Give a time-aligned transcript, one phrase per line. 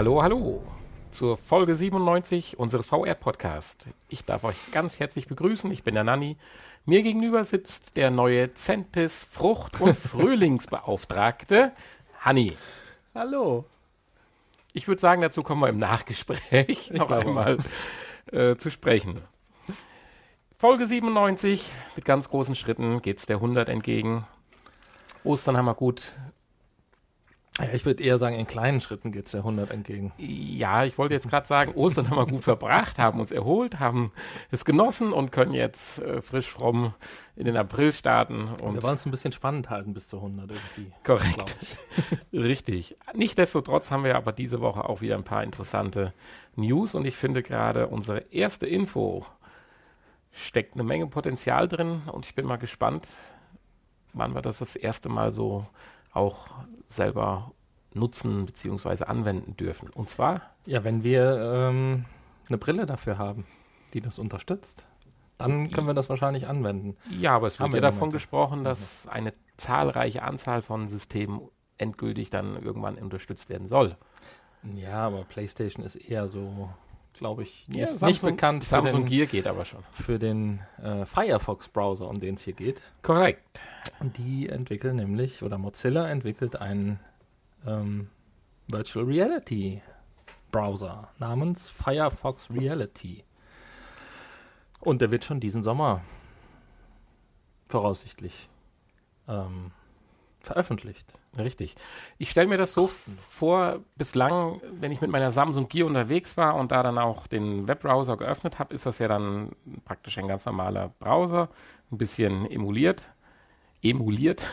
[0.00, 0.62] Hallo, hallo
[1.10, 3.86] zur Folge 97 unseres VR-Podcast.
[4.08, 5.70] Ich darf euch ganz herzlich begrüßen.
[5.72, 6.38] Ich bin der Nanni.
[6.86, 11.72] Mir gegenüber sitzt der neue Centis Frucht- und Frühlingsbeauftragte,
[12.18, 12.56] Hanni.
[13.14, 13.66] Hallo.
[14.72, 17.58] Ich würde sagen, dazu kommen wir im Nachgespräch noch einmal
[18.32, 19.20] äh, zu sprechen.
[20.56, 24.26] Folge 97, mit ganz großen Schritten geht es der 100 entgegen.
[25.24, 26.14] Ostern haben wir gut
[27.64, 30.12] ja, ich würde eher sagen, in kleinen Schritten geht es der 100 entgegen.
[30.18, 34.12] Ja, ich wollte jetzt gerade sagen, Ostern haben wir gut verbracht, haben uns erholt, haben
[34.50, 36.94] es genossen und können jetzt äh, frisch fromm
[37.36, 38.48] in den April starten.
[38.62, 40.92] Und wir wollen es ein bisschen spannend halten bis zur 100 irgendwie.
[41.04, 41.56] Korrekt.
[42.32, 42.96] Richtig.
[43.14, 46.12] Nichtsdestotrotz haben wir aber diese Woche auch wieder ein paar interessante
[46.56, 49.24] News und ich finde gerade unsere erste Info
[50.32, 53.08] steckt eine Menge Potenzial drin und ich bin mal gespannt,
[54.12, 55.66] wann wir das das erste Mal so
[56.12, 56.50] auch
[56.88, 57.52] selber
[57.94, 59.04] nutzen bzw.
[59.04, 59.90] anwenden dürfen.
[59.90, 60.42] Und zwar?
[60.66, 62.04] Ja, wenn wir ähm,
[62.48, 63.46] eine Brille dafür haben,
[63.94, 64.86] die das unterstützt,
[65.38, 66.96] dann können wir das wahrscheinlich anwenden.
[67.18, 69.10] Ja, aber es wird ja davon gesprochen, dass mhm.
[69.10, 71.40] eine zahlreiche Anzahl von Systemen
[71.78, 73.96] endgültig dann irgendwann unterstützt werden soll.
[74.74, 76.68] Ja, aber PlayStation ist eher so,
[77.20, 78.64] glaube ich, nicht, ja, Samsung, nicht bekannt.
[78.64, 79.84] Samsung den, Gear geht aber schon.
[79.92, 82.80] Für den äh, Firefox-Browser, um den es hier geht.
[83.02, 83.60] Korrekt.
[84.16, 86.98] Die entwickeln nämlich, oder Mozilla entwickelt einen
[87.66, 88.08] ähm,
[88.68, 89.82] Virtual Reality
[90.50, 93.22] Browser namens Firefox Reality.
[94.80, 96.00] Und der wird schon diesen Sommer
[97.68, 98.48] voraussichtlich
[99.28, 99.72] ähm,
[100.50, 101.06] veröffentlicht.
[101.38, 101.76] Richtig.
[102.18, 102.88] Ich stelle mir das so
[103.30, 107.68] vor, bislang, wenn ich mit meiner Samsung Gear unterwegs war und da dann auch den
[107.68, 109.50] Webbrowser geöffnet habe, ist das ja dann
[109.84, 111.48] praktisch ein ganz normaler Browser,
[111.92, 113.10] ein bisschen emuliert
[113.82, 114.46] emuliert.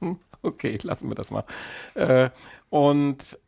[0.42, 1.44] okay, lassen wir das mal.
[1.94, 2.30] Äh,
[2.70, 3.38] und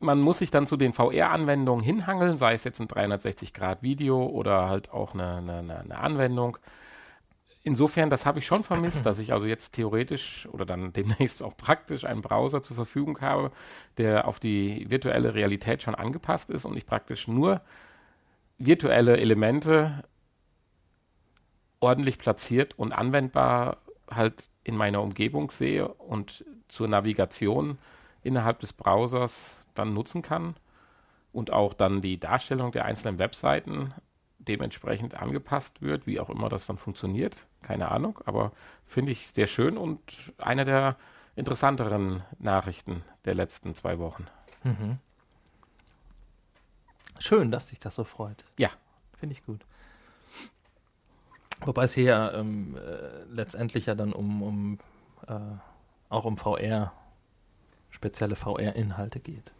[0.00, 4.90] man muss sich dann zu den VR-Anwendungen hinhangeln, sei es jetzt ein 360-Grad-Video oder halt
[4.90, 6.58] auch eine, eine, eine Anwendung.
[7.66, 11.56] Insofern, das habe ich schon vermisst, dass ich also jetzt theoretisch oder dann demnächst auch
[11.56, 13.50] praktisch einen Browser zur Verfügung habe,
[13.96, 17.62] der auf die virtuelle Realität schon angepasst ist und ich praktisch nur
[18.58, 20.04] virtuelle Elemente
[21.80, 23.78] ordentlich platziert und anwendbar
[24.10, 27.78] halt in meiner Umgebung sehe und zur Navigation
[28.22, 30.54] innerhalb des Browsers dann nutzen kann
[31.32, 33.92] und auch dann die Darstellung der einzelnen Webseiten
[34.44, 38.52] dementsprechend angepasst wird, wie auch immer das dann funktioniert, keine Ahnung, aber
[38.86, 40.00] finde ich sehr schön und
[40.38, 40.96] eine der
[41.36, 44.26] interessanteren Nachrichten der letzten zwei Wochen.
[44.62, 44.98] Mhm.
[47.18, 48.44] Schön, dass dich das so freut.
[48.58, 48.70] Ja.
[49.18, 49.64] Finde ich gut.
[51.60, 54.78] Wobei es hier ja ähm, äh, letztendlich ja dann um, um
[55.26, 55.34] äh,
[56.08, 56.92] auch um VR,
[57.90, 59.52] spezielle VR-Inhalte geht.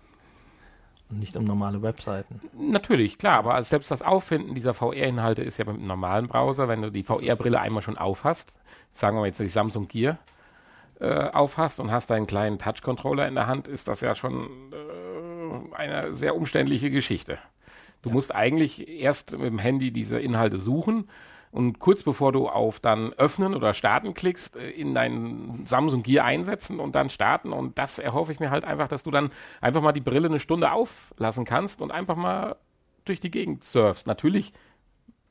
[1.10, 2.40] Und nicht um normale Webseiten.
[2.54, 6.90] Natürlich, klar, aber selbst das Auffinden dieser VR-Inhalte ist ja beim normalen Browser, wenn du
[6.90, 8.58] die VR-Brille einmal schon aufhast,
[8.92, 10.18] sagen wir mal jetzt die Samsung Gear
[11.00, 15.74] äh, aufhast und hast deinen kleinen Touch-Controller in der Hand, ist das ja schon äh,
[15.74, 17.38] eine sehr umständliche Geschichte.
[18.02, 18.14] Du ja.
[18.14, 21.08] musst eigentlich erst mit dem Handy diese Inhalte suchen
[21.54, 26.24] und kurz bevor du auf dann öffnen oder starten klickst, äh, in deinen Samsung Gear
[26.24, 27.52] einsetzen und dann starten.
[27.52, 30.40] Und das erhoffe ich mir halt einfach, dass du dann einfach mal die Brille eine
[30.40, 32.56] Stunde auflassen kannst und einfach mal
[33.04, 34.08] durch die Gegend surfst.
[34.08, 34.52] Natürlich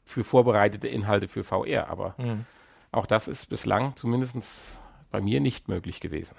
[0.05, 2.45] für vorbereitete Inhalte für VR, aber mhm.
[2.93, 4.77] auch das ist bislang zumindest
[5.11, 6.37] bei mir nicht möglich gewesen.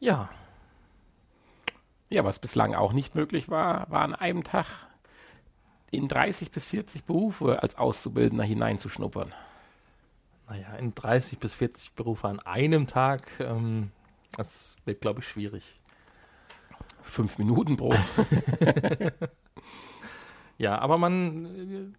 [0.00, 0.30] Ja.
[2.10, 4.66] Ja, was bislang auch nicht möglich war, war an einem Tag
[5.90, 9.32] in 30 bis 40 Berufe als Auszubildender hineinzuschnuppern?
[10.48, 13.90] Naja, in 30 bis 40 Berufe an einem Tag, ähm,
[14.36, 15.80] das wird, glaube ich, schwierig.
[17.02, 17.94] Fünf Minuten pro.
[20.58, 21.98] ja, aber man äh,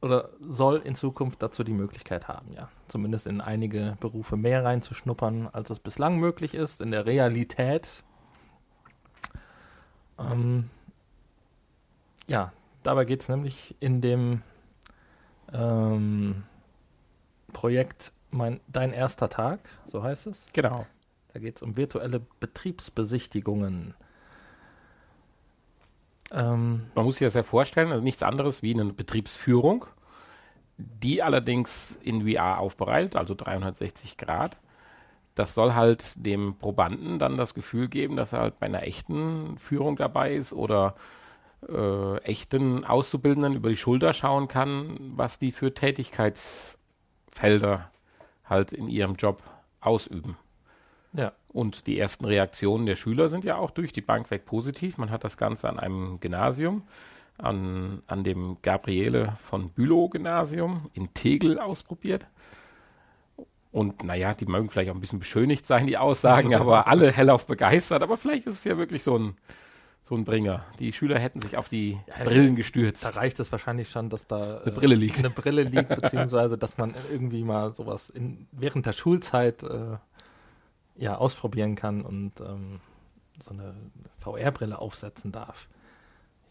[0.00, 2.68] oder soll in Zukunft dazu die Möglichkeit haben, ja.
[2.88, 8.04] Zumindest in einige Berufe mehr reinzuschnuppern, als es bislang möglich ist, in der Realität.
[10.18, 10.70] Ähm,
[12.28, 12.52] ja,
[12.82, 14.42] Dabei geht es nämlich in dem
[15.52, 16.44] ähm,
[17.52, 20.46] Projekt mein, Dein erster Tag, so heißt es.
[20.52, 20.86] Genau.
[21.32, 23.94] Da geht es um virtuelle Betriebsbesichtigungen.
[26.30, 29.86] Ähm, Man muss sich das ja vorstellen, also nichts anderes wie eine Betriebsführung,
[30.76, 34.56] die allerdings in VR aufbereitet, also 360 Grad.
[35.34, 39.56] Das soll halt dem Probanden dann das Gefühl geben, dass er halt bei einer echten
[39.58, 40.96] Führung dabei ist oder
[41.66, 47.90] äh, echten Auszubildenden über die Schulter schauen kann, was die für Tätigkeitsfelder
[48.44, 49.42] halt in ihrem Job
[49.80, 50.36] ausüben.
[51.12, 51.32] Ja.
[51.48, 54.98] Und die ersten Reaktionen der Schüler sind ja auch durch die Bank weg positiv.
[54.98, 56.82] Man hat das Ganze an einem Gymnasium,
[57.38, 62.26] an, an dem Gabriele von Bülow Gymnasium in Tegel ausprobiert.
[63.70, 67.46] Und naja, die mögen vielleicht auch ein bisschen beschönigt sein, die Aussagen, aber alle hellauf
[67.46, 68.02] begeistert.
[68.02, 69.36] Aber vielleicht ist es ja wirklich so ein,
[70.08, 70.64] so ein Bringer.
[70.78, 73.04] Die Schüler hätten sich auf die ja, Brillen gestürzt.
[73.04, 75.18] Da reicht es wahrscheinlich schon, dass da eine Brille liegt.
[75.18, 79.98] Eine Brille liegt, beziehungsweise dass man irgendwie mal sowas in, während der Schulzeit äh,
[80.96, 82.80] ja, ausprobieren kann und ähm,
[83.38, 83.74] so eine
[84.20, 85.68] VR-Brille aufsetzen darf.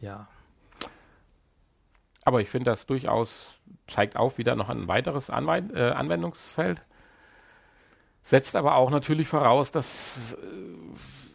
[0.02, 0.28] Ja.
[2.24, 3.56] Aber ich finde, das durchaus
[3.88, 6.84] zeigt auch wieder noch ein weiteres Anwend äh, Anwendungsfeld.
[8.22, 11.27] Setzt aber auch natürlich voraus, dass äh,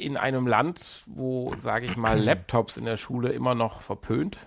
[0.00, 4.38] in einem Land, wo, sage ich mal, Laptops in der Schule immer noch verpönt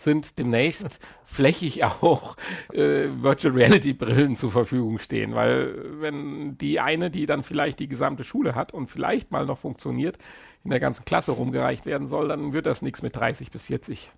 [0.00, 2.36] sind demnächst flächig auch
[2.72, 7.88] äh, Virtual Reality Brillen zur Verfügung stehen, weil wenn die eine, die dann vielleicht die
[7.88, 10.18] gesamte Schule hat und vielleicht mal noch funktioniert,
[10.64, 14.10] in der ganzen Klasse rumgereicht werden soll, dann wird das nichts mit 30 bis 40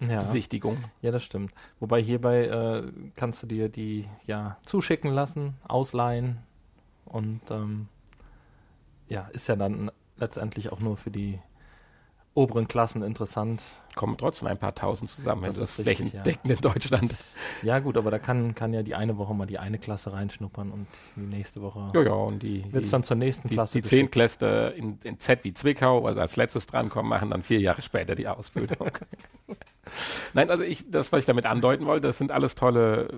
[0.00, 0.22] ja.
[0.22, 0.84] Besichtigungen.
[1.02, 1.52] Ja, das stimmt.
[1.80, 2.82] Wobei hierbei äh,
[3.16, 6.38] kannst du dir die ja zuschicken lassen, ausleihen
[7.04, 7.88] und ähm,
[9.08, 11.38] ja, ist ja dann letztendlich auch nur für die
[12.34, 13.62] oberen Klassen interessant.
[13.94, 16.54] Kommen trotzdem ein paar tausend zusammen, wenn das, das flächendeckend ja.
[16.54, 17.16] in Deutschland.
[17.62, 20.70] Ja, gut, aber da kann, kann ja die eine Woche mal die eine Klasse reinschnuppern
[20.70, 20.86] und
[21.16, 23.80] die nächste Woche ja, ja, und die wird es dann zur nächsten die, Klasse.
[23.80, 27.60] Die zehn Kläste in, in Z wie Zwickau, also als letztes drankommen, machen dann vier
[27.60, 28.90] Jahre später die Ausbildung.
[30.32, 33.08] Nein, also ich, das, was ich damit andeuten wollte, das sind alles tolle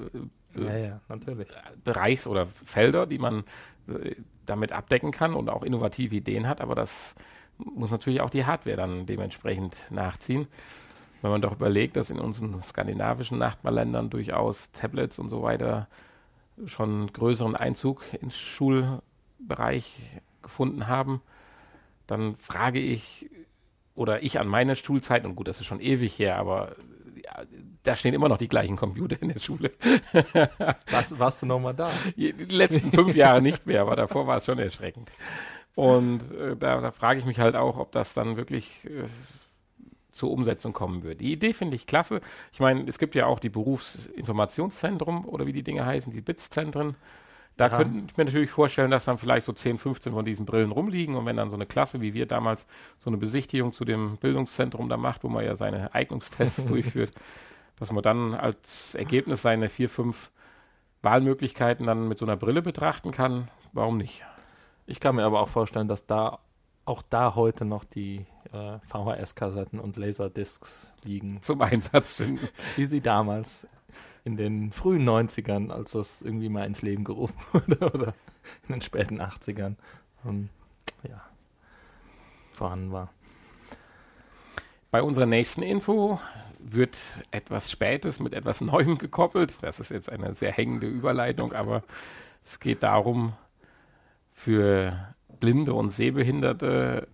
[0.55, 1.01] äh, ja, ja.
[1.85, 3.45] Bereichs- oder Felder, die man
[3.89, 4.15] äh,
[4.45, 7.15] damit abdecken kann und auch innovative Ideen hat, aber das
[7.59, 10.47] muss natürlich auch die Hardware dann dementsprechend nachziehen.
[11.23, 15.89] Wenn man doch überlegt, dass in unseren skandinavischen Nachbarländern durchaus Tablets und so weiter
[16.67, 21.23] schon größeren Einzug ins Schulbereich gefunden haben,
[22.07, 23.29] dann frage ich,
[23.97, 26.77] oder ich an meiner Schulzeit, und gut, das ist schon ewig her, aber
[27.25, 27.43] ja,
[27.83, 29.73] da stehen immer noch die gleichen Computer in der Schule.
[30.91, 31.91] warst, warst du nochmal da?
[32.17, 35.11] Die letzten fünf Jahre nicht mehr, aber davor war es schon erschreckend.
[35.75, 39.05] Und äh, da, da frage ich mich halt auch, ob das dann wirklich äh,
[40.13, 41.21] zur Umsetzung kommen wird.
[41.21, 42.21] Die Idee finde ich klasse.
[42.53, 46.97] Ich meine, es gibt ja auch die Berufsinformationszentrum oder wie die Dinge heißen, die BITS-Zentren.
[47.57, 47.77] Da ja.
[47.77, 51.17] könnte ich mir natürlich vorstellen, dass dann vielleicht so 10, 15 von diesen Brillen rumliegen
[51.17, 52.67] und wenn dann so eine Klasse wie wir damals
[52.99, 57.13] so eine Besichtigung zu dem Bildungszentrum da macht, wo man ja seine Eignungstests durchführt,
[57.79, 60.31] dass man dann als Ergebnis seine vier, fünf
[61.03, 63.49] Wahlmöglichkeiten dann mit so einer Brille betrachten kann.
[63.73, 64.25] Warum nicht?
[64.87, 66.41] Ich kann mir aber auch vorstellen, dass da
[66.85, 71.43] auch da heute noch die äh, VHS-Kassetten und Laserdiscs liegen.
[71.43, 72.49] Zum Einsatz finden.
[72.77, 73.67] Wie sie damals
[74.27, 78.15] in den frühen 90ern, als das irgendwie mal ins Leben gerufen wurde, oder
[78.67, 79.77] in den späten 80ern,
[80.27, 80.49] ähm,
[81.09, 81.23] ja,
[82.53, 83.11] vorhanden war.
[84.91, 86.19] Bei unserer nächsten Info
[86.59, 86.99] wird
[87.31, 89.63] etwas Spätes mit etwas Neuem gekoppelt.
[89.63, 91.85] Das ist jetzt eine sehr hängende Überleitung, aber
[92.45, 93.35] es geht darum,
[94.33, 97.07] für Blinde und Sehbehinderte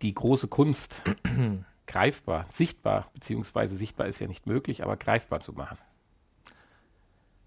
[0.00, 1.02] die große Kunst
[1.86, 5.76] greifbar, sichtbar, beziehungsweise sichtbar ist ja nicht möglich, aber greifbar zu machen.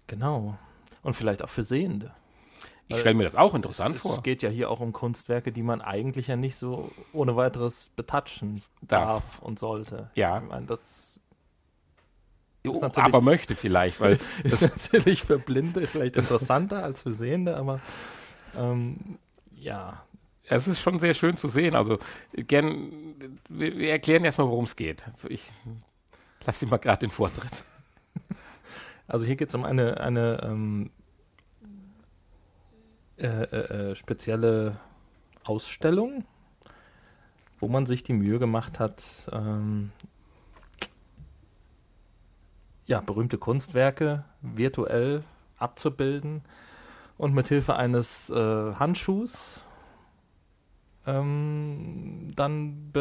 [0.08, 0.58] Genau.
[1.02, 2.12] Und vielleicht auch für Sehende.
[2.88, 4.16] Ich stelle mir das auch interessant es, vor.
[4.16, 7.90] Es geht ja hier auch um Kunstwerke, die man eigentlich ja nicht so ohne weiteres
[7.94, 10.10] betatschen darf, darf und sollte.
[10.14, 10.38] Ja.
[10.38, 11.20] Ich meine, das
[12.64, 17.56] jo, aber möchte vielleicht, weil das ist natürlich für Blinde vielleicht interessanter als für Sehende,
[17.56, 17.80] aber
[18.56, 19.18] ähm,
[19.54, 20.02] ja.
[20.50, 21.76] Es ist schon sehr schön zu sehen.
[21.76, 21.98] Also
[22.32, 22.90] gern,
[23.50, 25.04] wir, wir erklären erstmal, worum es geht.
[25.28, 25.42] Ich
[26.46, 27.64] lasse dir mal gerade den Vortritt.
[29.08, 30.90] Also hier geht es um eine, eine ähm,
[33.16, 34.78] äh, äh, äh, spezielle
[35.42, 36.24] Ausstellung,
[37.58, 39.90] wo man sich die Mühe gemacht hat, ähm,
[42.86, 45.24] ja, berühmte Kunstwerke virtuell
[45.56, 46.42] abzubilden
[47.16, 49.60] und mit Hilfe eines äh, Handschuhs
[51.06, 52.92] ähm, dann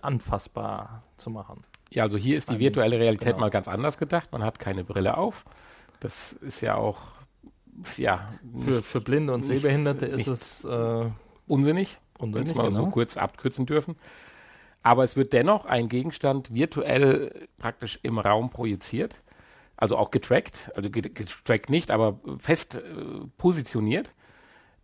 [0.00, 1.64] anfassbar zu machen.
[1.90, 3.40] Ja, also hier ist die virtuelle Realität genau.
[3.40, 4.30] mal ganz anders gedacht.
[4.32, 5.44] Man hat keine Brille auf.
[6.00, 6.98] Das ist ja auch,
[7.96, 8.34] ja.
[8.60, 11.10] Für, für Blinde und nicht, Sehbehinderte ist es äh,
[11.46, 12.84] unsinnig, unsinnig wenn wir genau.
[12.84, 13.96] so kurz abkürzen dürfen.
[14.82, 19.22] Aber es wird dennoch ein Gegenstand virtuell praktisch im Raum projiziert
[19.78, 22.80] also auch getrackt, also getrackt nicht, aber fest äh,
[23.38, 24.10] positioniert,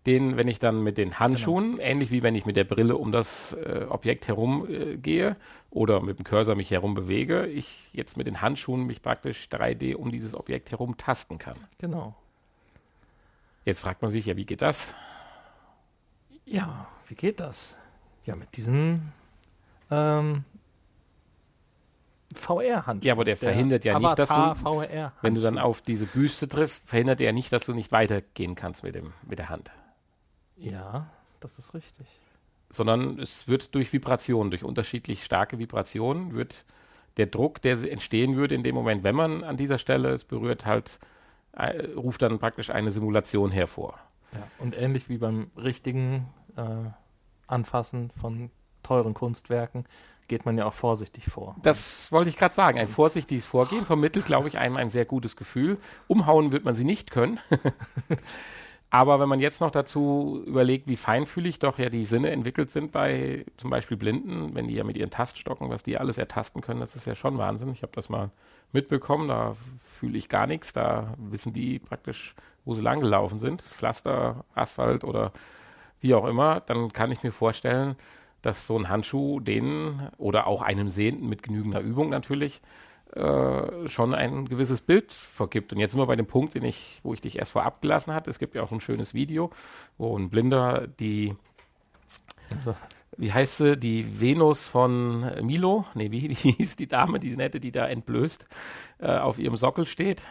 [0.06, 1.82] den, wenn ich dann mit den Handschuhen, genau.
[1.82, 5.36] ähnlich wie wenn ich mit der Brille um das äh, Objekt herum äh, gehe
[5.70, 9.94] oder mit dem Cursor mich herum bewege, ich jetzt mit den Handschuhen mich praktisch 3D
[9.94, 11.56] um dieses Objekt herum tasten kann.
[11.78, 12.14] Genau.
[13.64, 14.94] Jetzt fragt man sich ja, wie geht das?
[16.44, 17.74] Ja, wie geht das?
[18.24, 19.12] Ja, mit diesem
[19.90, 20.44] ähm,
[22.34, 23.04] VR-Hand.
[23.04, 26.04] Ja, aber der, der verhindert ja nicht, dass du, VR wenn du dann auf diese
[26.04, 29.48] Büste triffst, verhindert er ja nicht, dass du nicht weitergehen kannst mit, dem, mit der
[29.48, 29.70] Hand.
[30.56, 31.06] Ja,
[31.40, 32.06] das ist richtig.
[32.70, 36.64] Sondern es wird durch Vibrationen, durch unterschiedlich starke Vibrationen, wird
[37.16, 40.66] der Druck, der entstehen würde in dem Moment, wenn man an dieser Stelle es berührt,
[40.66, 40.98] halt,
[41.52, 43.98] äh, ruft dann praktisch eine Simulation hervor.
[44.32, 46.90] Ja, und ähnlich wie beim richtigen äh,
[47.46, 48.50] Anfassen von
[48.82, 49.84] teuren Kunstwerken
[50.26, 51.54] geht man ja auch vorsichtig vor.
[51.62, 52.78] Das wollte ich gerade sagen.
[52.78, 55.78] Ein vorsichtiges Vorgehen vermittelt, glaube ich, einem ein sehr gutes Gefühl.
[56.08, 57.38] Umhauen wird man sie nicht können.
[58.94, 62.92] Aber wenn man jetzt noch dazu überlegt, wie feinfühlig doch ja die Sinne entwickelt sind
[62.92, 66.78] bei zum Beispiel Blinden, wenn die ja mit ihren Taststocken, was die alles ertasten können,
[66.78, 67.72] das ist ja schon Wahnsinn.
[67.72, 68.30] Ich habe das mal
[68.70, 69.56] mitbekommen, da
[69.98, 70.72] fühle ich gar nichts.
[70.72, 73.62] Da wissen die praktisch, wo sie langgelaufen sind.
[73.62, 75.32] Pflaster, Asphalt oder
[76.00, 76.60] wie auch immer.
[76.60, 77.96] Dann kann ich mir vorstellen,
[78.42, 82.60] dass so ein Handschuh denen oder auch einem Sehenden mit genügender Übung natürlich
[83.14, 85.72] äh, schon ein gewisses Bild vergibt.
[85.72, 88.12] Und jetzt sind wir bei dem Punkt, den ich, wo ich dich erst vorab gelassen
[88.12, 88.28] hatte.
[88.28, 89.50] Es gibt ja auch ein schönes Video,
[89.98, 91.36] wo ein Blinder die,
[92.50, 92.74] also,
[93.16, 97.60] wie heißt sie, die Venus von Milo, nee, wie, wie hieß die Dame, die nette,
[97.60, 98.46] die da entblößt,
[98.98, 100.22] äh, auf ihrem Sockel steht.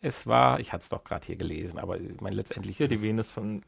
[0.00, 2.78] Es war, ich hatte es doch gerade hier gelesen, aber ich meine letztendlich.
[2.78, 3.62] Ja, die Venus von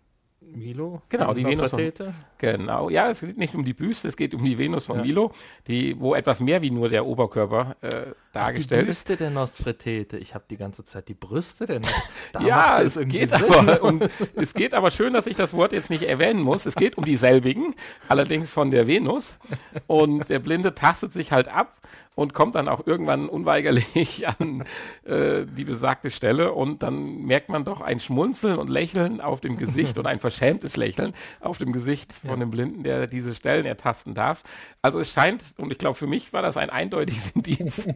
[0.52, 1.02] Milo?
[1.08, 1.92] Genau, die Venus von,
[2.38, 5.02] Genau, ja, es geht nicht um die Büste, es geht um die Venus von ja.
[5.02, 5.32] Milo,
[5.66, 9.08] die, wo etwas mehr wie nur der Oberkörper äh, dargestellt ist.
[9.08, 10.18] Die Büste der Nostretete.
[10.18, 11.80] Ich habe die ganze Zeit die Brüste der
[12.40, 14.00] Ja, es geht, aber, um,
[14.34, 16.66] es geht aber schön, dass ich das Wort jetzt nicht erwähnen muss.
[16.66, 17.74] Es geht um dieselbigen,
[18.08, 19.38] allerdings von der Venus.
[19.86, 21.76] Und der Blinde tastet sich halt ab
[22.14, 24.64] und kommt dann auch irgendwann unweigerlich an
[25.04, 29.56] äh, die besagte Stelle und dann merkt man doch ein Schmunzeln und Lächeln auf dem
[29.56, 32.36] Gesicht und ein verschämtes Lächeln auf dem Gesicht von ja.
[32.36, 34.42] dem Blinden, der diese Stellen ertasten darf.
[34.82, 37.88] Also es scheint, und ich glaube für mich war das ein eindeutiges Indiz,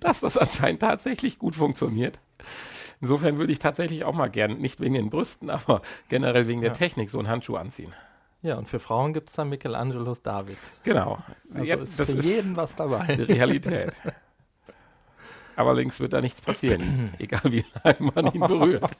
[0.00, 2.18] dass das anscheinend tatsächlich gut funktioniert.
[3.00, 6.72] Insofern würde ich tatsächlich auch mal gern, nicht wegen den Brüsten, aber generell wegen der
[6.72, 7.92] Technik so einen Handschuh anziehen.
[8.42, 10.58] Ja, und für Frauen gibt es dann Michelangelos David.
[10.84, 11.18] Genau.
[11.52, 13.16] Also ja, ist für ist jeden was dabei.
[13.16, 13.92] Die Realität.
[15.56, 18.96] Aber links wird da nichts passieren, egal wie lange man ihn berührt.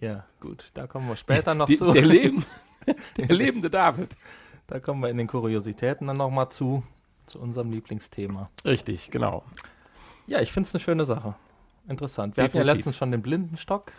[0.00, 1.92] Ja, gut, da kommen wir später noch die, zu.
[1.92, 2.46] Der, Leben,
[3.18, 4.16] der lebende David.
[4.66, 6.82] Da kommen wir in den Kuriositäten dann nochmal zu,
[7.26, 8.48] zu unserem Lieblingsthema.
[8.64, 9.44] Richtig, genau.
[10.26, 11.34] Ja, ich finde es eine schöne Sache.
[11.86, 12.36] Interessant.
[12.36, 12.60] Wir Definitiv.
[12.60, 13.92] hatten ja letztens schon den Blindenstock.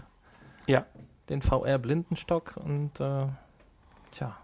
[0.65, 0.85] Ja
[1.29, 3.27] den VR-Blindenstock und äh,
[4.11, 4.37] tja,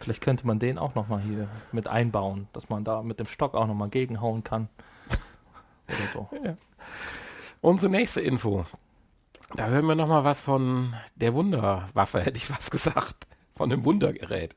[0.00, 3.54] vielleicht könnte man den auch nochmal hier mit einbauen, dass man da mit dem Stock
[3.54, 4.68] auch nochmal gegenhauen kann.
[5.88, 6.28] Oder so.
[6.44, 6.56] Ja.
[7.62, 8.66] Unsere nächste Info.
[9.54, 13.26] Da hören wir nochmal was von der Wunderwaffe, hätte ich was gesagt.
[13.56, 14.54] Von dem Wundergerät.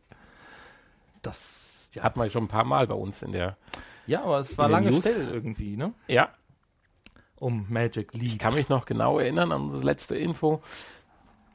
[1.21, 2.03] Das ja.
[2.03, 3.57] hat man schon ein paar Mal bei uns in der.
[4.05, 4.99] Ja, aber es war lange News.
[4.99, 5.93] still irgendwie, ne?
[6.07, 6.29] Ja.
[7.38, 8.33] Um Magic League.
[8.33, 10.61] Ich kann mich noch genau erinnern an unsere letzte Info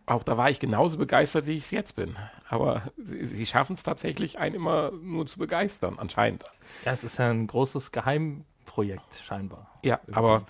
[0.06, 2.16] auch da war ich genauso begeistert, wie ich es jetzt bin.
[2.48, 6.44] Aber sie, sie schaffen es tatsächlich, einen immer nur zu begeistern, anscheinend.
[6.84, 9.70] Ja, es ist ja ein großes Geheimprojekt, scheinbar.
[9.82, 10.14] Ja, irgendwie.
[10.14, 10.46] aber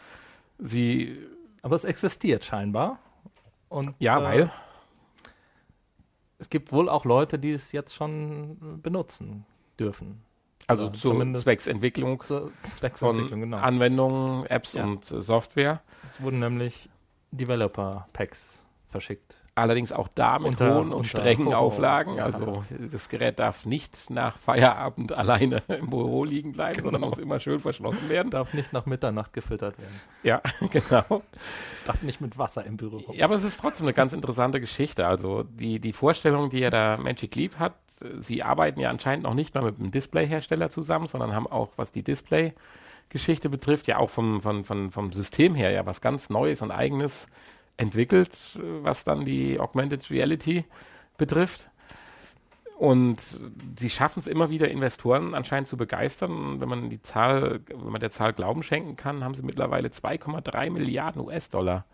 [0.58, 1.18] sie.
[1.62, 2.98] Aber es existiert scheinbar.
[3.68, 4.52] Und, ja, äh, weil.
[6.38, 9.46] Es gibt wohl auch Leute, die es jetzt schon benutzen
[9.78, 10.22] dürfen.
[10.66, 13.56] Also zu Zwecksentwicklung, zur Zwecksentwicklung von genau.
[13.58, 14.84] Anwendungen, Apps ja.
[14.84, 15.82] und äh, Software.
[16.04, 16.88] Es wurden nämlich
[17.32, 19.38] Developer-Packs verschickt.
[19.56, 21.58] Allerdings auch da mit unter, hohen und strengen Horror.
[21.58, 22.18] Auflagen.
[22.18, 26.90] Also das Gerät darf nicht nach Feierabend alleine im Büro liegen bleiben, genau.
[26.90, 28.30] sondern muss immer schön verschlossen werden.
[28.30, 30.00] Darf nicht nach Mitternacht gefüttert werden.
[30.24, 31.22] Ja, genau.
[31.86, 33.16] Darf nicht mit Wasser im Büro kommen.
[33.16, 35.06] Ja, aber es ist trotzdem eine ganz interessante Geschichte.
[35.06, 37.74] Also die, die Vorstellung, die ja da Magic Leap hat,
[38.18, 41.92] sie arbeiten ja anscheinend noch nicht mal mit einem Displayhersteller zusammen, sondern haben auch, was
[41.92, 46.60] die Display-Geschichte betrifft, ja auch vom, vom, vom, vom System her ja was ganz Neues
[46.60, 47.28] und Eigenes
[47.76, 50.64] entwickelt, was dann die Augmented Reality
[51.16, 51.68] betrifft.
[52.76, 53.20] Und
[53.78, 56.60] sie schaffen es immer wieder, Investoren anscheinend zu begeistern.
[56.60, 60.70] wenn man die Zahl, wenn man der Zahl Glauben schenken kann, haben sie mittlerweile 2,3
[60.70, 61.84] Milliarden US-Dollar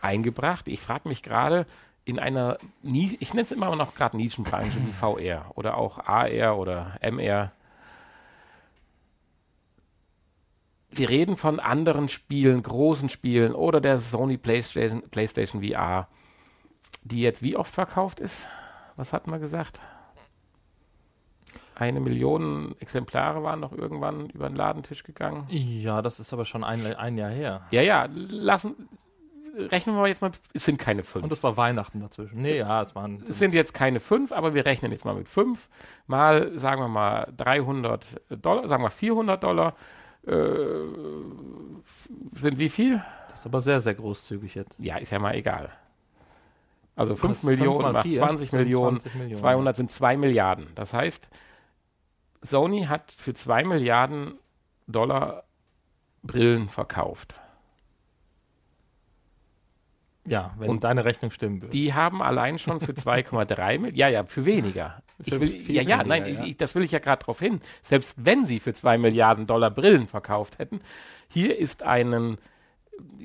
[0.00, 0.68] eingebracht.
[0.68, 1.66] Ich frage mich gerade,
[2.04, 6.96] in einer, ich nenne es immer noch gerade Nischenbranche wie VR oder auch AR oder
[7.00, 7.52] MR,
[10.90, 16.08] wir reden von anderen Spielen, großen Spielen oder der Sony PlayStation, PlayStation VR,
[17.04, 18.46] die jetzt wie oft verkauft ist?
[18.96, 19.80] Was hatten wir gesagt?
[21.74, 25.46] Eine Million Exemplare waren noch irgendwann über den Ladentisch gegangen.
[25.48, 27.62] Ja, das ist aber schon ein, ein Jahr her.
[27.70, 28.88] Ja, ja, lassen,
[29.56, 31.24] rechnen wir jetzt mal, es sind keine fünf.
[31.24, 32.40] Und es war Weihnachten dazwischen.
[32.40, 33.22] Nee, ja, es waren.
[33.28, 35.68] Es sind jetzt keine fünf, aber wir rechnen jetzt mal mit fünf.
[36.06, 39.74] Mal, sagen wir mal, 300 Dollar, sagen wir 400 Dollar.
[40.26, 40.32] Äh,
[42.32, 43.02] sind wie viel?
[43.30, 44.78] Das ist aber sehr, sehr großzügig jetzt.
[44.78, 45.70] Ja, ist ja mal egal.
[46.96, 50.66] Also 5 Millionen macht 20 Millionen, 20 Millionen, 200 sind 2 Milliarden.
[50.74, 51.28] Das heißt,
[52.42, 54.34] Sony hat für 2 Milliarden
[54.88, 55.44] Dollar
[56.24, 57.34] Brillen verkauft.
[60.26, 61.70] Ja, wenn und deine Rechnung stimmen würde.
[61.70, 65.02] Die haben allein schon für 2,3 Millionen, ja, ja, für weniger.
[65.26, 66.44] Für will, ja, ja, nein, ja.
[66.44, 67.60] Ich, das will ich ja gerade darauf hin.
[67.82, 70.80] Selbst wenn sie für 2 Milliarden Dollar Brillen verkauft hätten,
[71.28, 72.38] hier ist einen,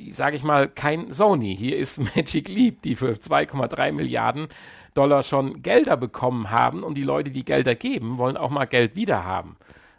[0.09, 1.55] sage ich mal, kein Sony.
[1.55, 4.47] Hier ist Magic Leap, die für 2,3 Milliarden
[4.95, 8.95] Dollar schon Gelder bekommen haben und die Leute, die Gelder geben, wollen auch mal Geld
[8.95, 9.57] wieder haben.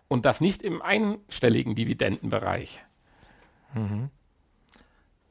[0.09, 2.81] Und das nicht im einstelligen Dividendenbereich.
[3.75, 4.11] Mhm.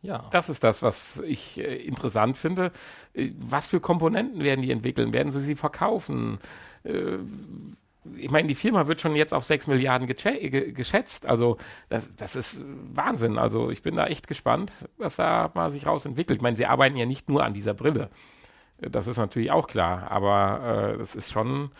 [0.03, 0.25] Ja.
[0.31, 2.71] Das ist das, was ich äh, interessant finde.
[3.13, 5.13] Äh, was für Komponenten werden die entwickeln?
[5.13, 6.39] Werden sie sie verkaufen?
[6.83, 7.17] Äh,
[8.17, 11.25] ich meine, die Firma wird schon jetzt auf 6 Milliarden geschätzt.
[11.25, 11.57] Also
[11.87, 12.61] das, das ist
[12.93, 13.37] Wahnsinn.
[13.37, 16.37] Also ich bin da echt gespannt, was da mal sich rausentwickelt.
[16.37, 18.09] Ich meine, sie arbeiten ja nicht nur an dieser Brille.
[18.77, 20.11] Das ist natürlich auch klar.
[20.11, 21.71] Aber äh, das ist schon,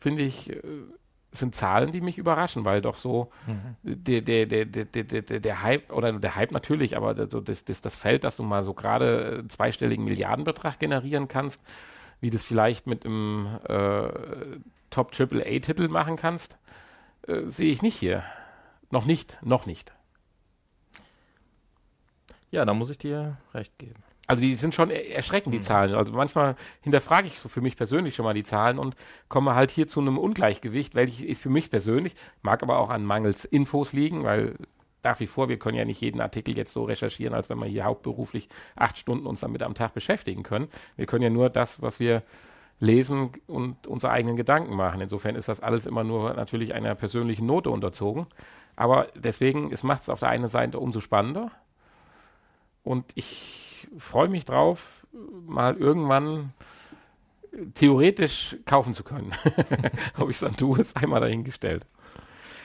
[0.00, 0.62] finde ich, äh,
[1.30, 3.76] sind Zahlen, die mich überraschen, weil doch so mhm.
[3.82, 7.96] der, der, der, der, der, der Hype, oder der Hype natürlich, aber das, das, das
[7.96, 11.60] Feld, dass du mal so gerade einen zweistelligen Milliardenbetrag generieren kannst,
[12.20, 14.08] wie das vielleicht mit einem äh,
[14.90, 16.56] Top Triple A Titel machen kannst,
[17.26, 18.24] äh, sehe ich nicht hier.
[18.90, 19.92] Noch nicht, noch nicht.
[22.50, 24.02] Ja, da muss ich dir recht geben.
[24.28, 25.62] Also die sind schon erschreckend, die mhm.
[25.62, 25.94] Zahlen.
[25.94, 28.94] Also manchmal hinterfrage ich so für mich persönlich schon mal die Zahlen und
[29.28, 33.06] komme halt hier zu einem Ungleichgewicht, welches ist für mich persönlich, mag aber auch an
[33.06, 34.54] mangels Infos liegen, weil
[35.02, 37.66] nach wie vor, wir können ja nicht jeden Artikel jetzt so recherchieren, als wenn wir
[37.66, 40.68] hier hauptberuflich acht Stunden uns damit am Tag beschäftigen können.
[40.96, 42.22] Wir können ja nur das, was wir
[42.80, 45.00] lesen und unsere eigenen Gedanken machen.
[45.00, 48.26] Insofern ist das alles immer nur natürlich einer persönlichen Note unterzogen.
[48.76, 51.50] Aber deswegen, es macht es auf der einen Seite umso spannender.
[52.84, 53.67] Und ich
[53.98, 55.06] freue mich drauf,
[55.46, 56.52] mal irgendwann
[57.74, 59.32] theoretisch kaufen zu können.
[60.18, 61.86] Ob ich es dann tue, ist einmal dahingestellt.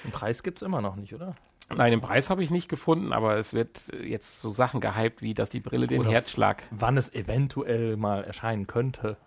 [0.03, 1.35] Den Preis gibt es immer noch nicht, oder?
[1.69, 5.33] Nein, den Preis habe ich nicht gefunden, aber es wird jetzt so Sachen gehypt, wie
[5.33, 6.63] dass die Brille den oder Herzschlag.
[6.71, 9.17] Wann es eventuell mal erscheinen könnte.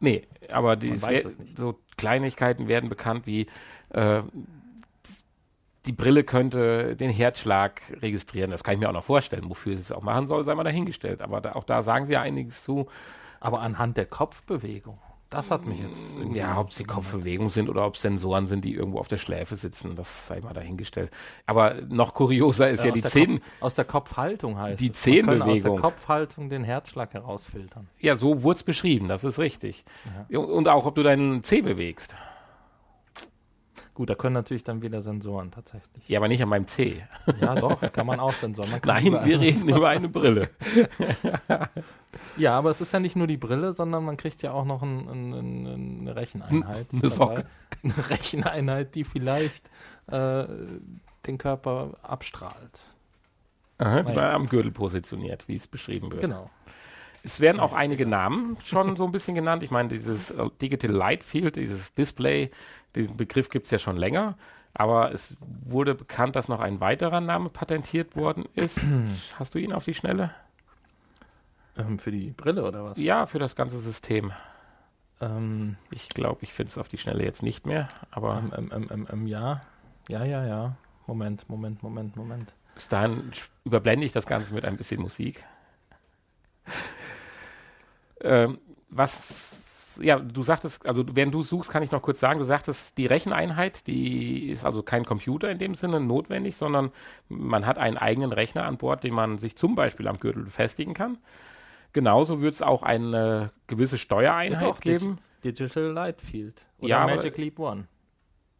[0.00, 3.46] Nee, aber die, so Kleinigkeiten werden bekannt wie
[3.90, 4.22] äh,
[5.88, 8.50] die Brille könnte den Herzschlag registrieren.
[8.50, 9.48] Das kann ich mir auch noch vorstellen.
[9.48, 11.22] Wofür sie es auch machen soll, sei mal dahingestellt.
[11.22, 12.88] Aber da, auch da sagen sie ja einiges zu.
[13.40, 14.98] Aber anhand der Kopfbewegung,
[15.30, 16.14] das hat mich jetzt.
[16.34, 19.16] Ja, ob es die Kopfbewegungen sind oder ob es Sensoren sind, die irgendwo auf der
[19.16, 21.10] Schläfe sitzen, das sei mal dahingestellt.
[21.46, 23.40] Aber noch kurioser ist ja, ja die Zehen.
[23.60, 25.50] aus der Kopfhaltung heißt Die Zehenbewegung.
[25.50, 27.88] Aus der Kopfhaltung den Herzschlag herausfiltern.
[27.98, 29.86] Ja, so wurde es beschrieben, das ist richtig.
[30.28, 30.38] Ja.
[30.38, 32.14] Und auch, ob du deinen Zeh bewegst.
[33.98, 36.08] Gut, da können natürlich dann wieder Sensoren tatsächlich.
[36.08, 37.02] Ja, aber nicht an meinem C.
[37.40, 38.70] Ja, doch, kann man auch Sensoren.
[38.70, 40.50] Man Nein, wir reden über eine Brille.
[42.36, 44.84] ja, aber es ist ja nicht nur die Brille, sondern man kriegt ja auch noch
[44.84, 46.86] ein, ein, eine Recheneinheit.
[46.92, 47.44] Eine Socke.
[47.82, 49.68] Eine Recheneinheit, die vielleicht
[50.06, 50.44] äh,
[51.26, 52.78] den Körper abstrahlt.
[53.78, 56.20] Aha, Weil, am Gürtel positioniert, wie es beschrieben wird.
[56.20, 56.48] Genau.
[57.24, 59.64] Es werden auch einige Namen schon so ein bisschen genannt.
[59.64, 60.32] Ich meine, dieses
[60.62, 62.50] Digital Light Field, dieses Display,
[62.98, 64.36] diesen Begriff gibt es ja schon länger.
[64.74, 68.80] Aber es wurde bekannt, dass noch ein weiterer Name patentiert worden ist.
[69.38, 70.30] Hast du ihn auf die Schnelle?
[71.76, 72.98] Ähm, für die Brille oder was?
[72.98, 74.32] Ja, für das ganze System.
[75.20, 77.88] Ähm, ich glaube, ich finde es auf die Schnelle jetzt nicht mehr.
[78.10, 79.62] Aber ähm, ähm, ähm, ähm, ja,
[80.08, 80.76] ja, ja, ja.
[81.06, 82.52] Moment, Moment, Moment, Moment.
[82.74, 83.32] Bis dahin
[83.64, 85.44] überblende ich das Ganze mit ein bisschen Musik.
[88.20, 88.58] Ähm,
[90.00, 93.06] ja, du sagtest, also während du suchst, kann ich noch kurz sagen, du sagtest, die
[93.06, 96.90] Recheneinheit, die ist also kein Computer in dem Sinne notwendig, sondern
[97.28, 100.94] man hat einen eigenen Rechner an Bord, den man sich zum Beispiel am Gürtel befestigen
[100.94, 101.18] kann.
[101.92, 105.18] Genauso wird es auch eine gewisse Steuereinheit ja, doch, geben.
[105.44, 107.86] Digital Light Field oder ja, Magic Leap One.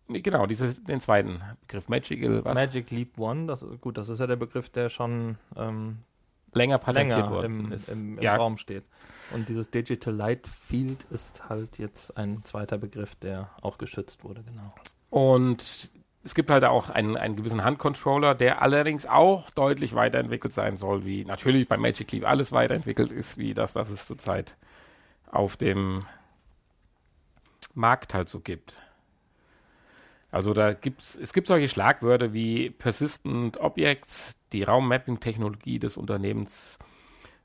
[0.09, 2.55] Genau, diese, den zweiten Begriff, Magic, was?
[2.55, 5.99] Magic Leap One, das, gut, das ist ja der Begriff, der schon ähm,
[6.53, 7.89] länger patentiert länger worden im, ist.
[7.89, 8.37] Im, im ja.
[8.37, 8.85] Raum steht.
[9.33, 14.43] Und dieses Digital Light Field ist halt jetzt ein zweiter Begriff, der auch geschützt wurde,
[14.43, 14.75] genau.
[15.11, 15.91] Und
[16.25, 21.05] es gibt halt auch einen, einen gewissen Handcontroller, der allerdings auch deutlich weiterentwickelt sein soll,
[21.05, 24.57] wie natürlich bei Magic Leap alles weiterentwickelt ist, wie das, was es zurzeit
[25.31, 26.05] auf dem
[27.75, 28.75] Markt halt so gibt.
[30.31, 36.79] Also da gibt's, es gibt solche Schlagwörter wie Persistent Objects, die Raummapping-Technologie des Unternehmens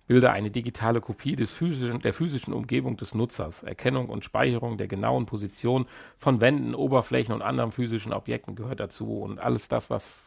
[0.05, 3.63] Bilder eine digitale Kopie des physischen, der physischen Umgebung des Nutzers.
[3.63, 5.85] Erkennung und Speicherung der genauen Position
[6.17, 9.21] von Wänden, Oberflächen und anderen physischen Objekten gehört dazu.
[9.21, 10.21] Und alles das, was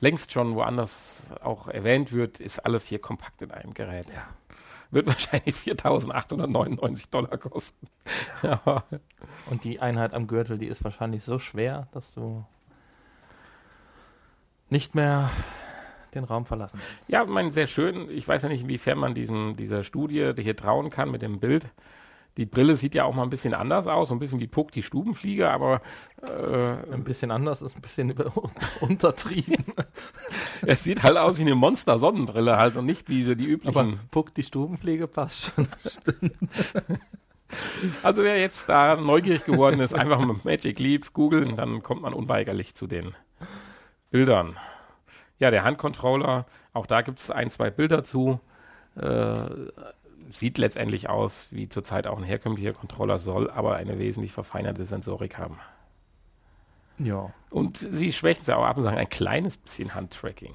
[0.00, 4.08] längst schon woanders auch erwähnt wird, ist alles hier kompakt in einem Gerät.
[4.12, 4.26] Ja.
[4.94, 7.88] Wird wahrscheinlich 4.899 Dollar kosten.
[8.42, 8.84] ja.
[9.50, 12.44] Und die Einheit am Gürtel, die ist wahrscheinlich so schwer, dass du
[14.70, 15.30] nicht mehr
[16.14, 17.10] den Raum verlassen kannst.
[17.10, 18.08] Ja, mein, sehr schön.
[18.08, 21.66] Ich weiß ja nicht, inwiefern man diesem, dieser Studie hier trauen kann mit dem Bild.
[22.36, 24.72] Die Brille sieht ja auch mal ein bisschen anders aus, so ein bisschen wie Puck
[24.72, 25.80] die Stubenfliege, aber
[26.20, 28.12] äh, ein bisschen anders ist ein bisschen
[28.80, 29.64] untertrieben.
[30.66, 33.78] es sieht halt aus wie eine Monster-Sonnenbrille halt und nicht wie so die üblichen.
[33.78, 35.68] Aber Puck die Stubenfliege passt schon.
[38.02, 42.14] also wer jetzt da neugierig geworden ist, einfach mal Magic Leap googeln, dann kommt man
[42.14, 43.14] unweigerlich zu den
[44.10, 44.56] Bildern.
[45.38, 48.40] Ja, der Handcontroller, auch da gibt es ein, zwei Bilder zu.
[48.96, 49.46] Äh,
[50.30, 55.38] sieht letztendlich aus, wie zurzeit auch ein herkömmlicher Controller soll, aber eine wesentlich verfeinerte Sensorik
[55.38, 55.58] haben.
[56.98, 57.32] Ja.
[57.50, 60.54] Und sie schwächen es auch ab und sagen, ein kleines bisschen Handtracking.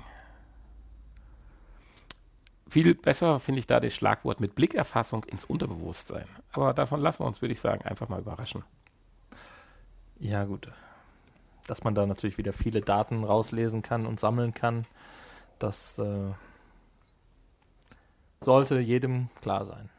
[2.70, 6.26] Viel besser finde ich da das Schlagwort mit Blickerfassung ins Unterbewusstsein.
[6.52, 8.64] Aber davon lassen wir uns, würde ich sagen, einfach mal überraschen.
[10.20, 10.70] Ja, gut
[11.70, 14.86] dass man da natürlich wieder viele Daten rauslesen kann und sammeln kann.
[15.60, 16.32] Das äh,
[18.42, 19.90] sollte jedem klar sein.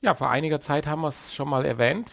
[0.00, 2.10] Ja, vor einiger Zeit haben wir es schon mal erwähnt.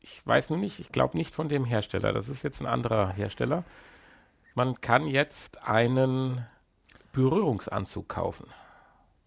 [0.00, 2.12] Ich weiß nur nicht, ich glaube nicht von dem Hersteller.
[2.12, 3.64] Das ist jetzt ein anderer Hersteller.
[4.54, 6.44] Man kann jetzt einen
[7.12, 8.46] Berührungsanzug kaufen.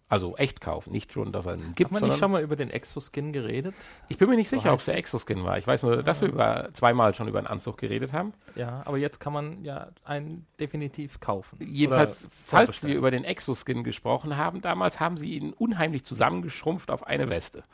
[0.08, 1.90] Also echt kaufen, nicht schon, dass er einen gibt.
[1.90, 3.74] Haben wir nicht schon mal über den Exoskin geredet?
[4.08, 5.56] Ich bin mir nicht so sicher, ob es der Exoskin war.
[5.56, 8.34] Ich weiß nur, dass wir über, zweimal schon über einen Anzug geredet haben.
[8.54, 11.58] Ja, aber jetzt kann man ja einen definitiv kaufen.
[11.60, 17.06] Jedenfalls, falls wir über den Exoskin gesprochen haben, damals haben sie ihn unheimlich zusammengeschrumpft auf
[17.06, 17.64] eine Weste.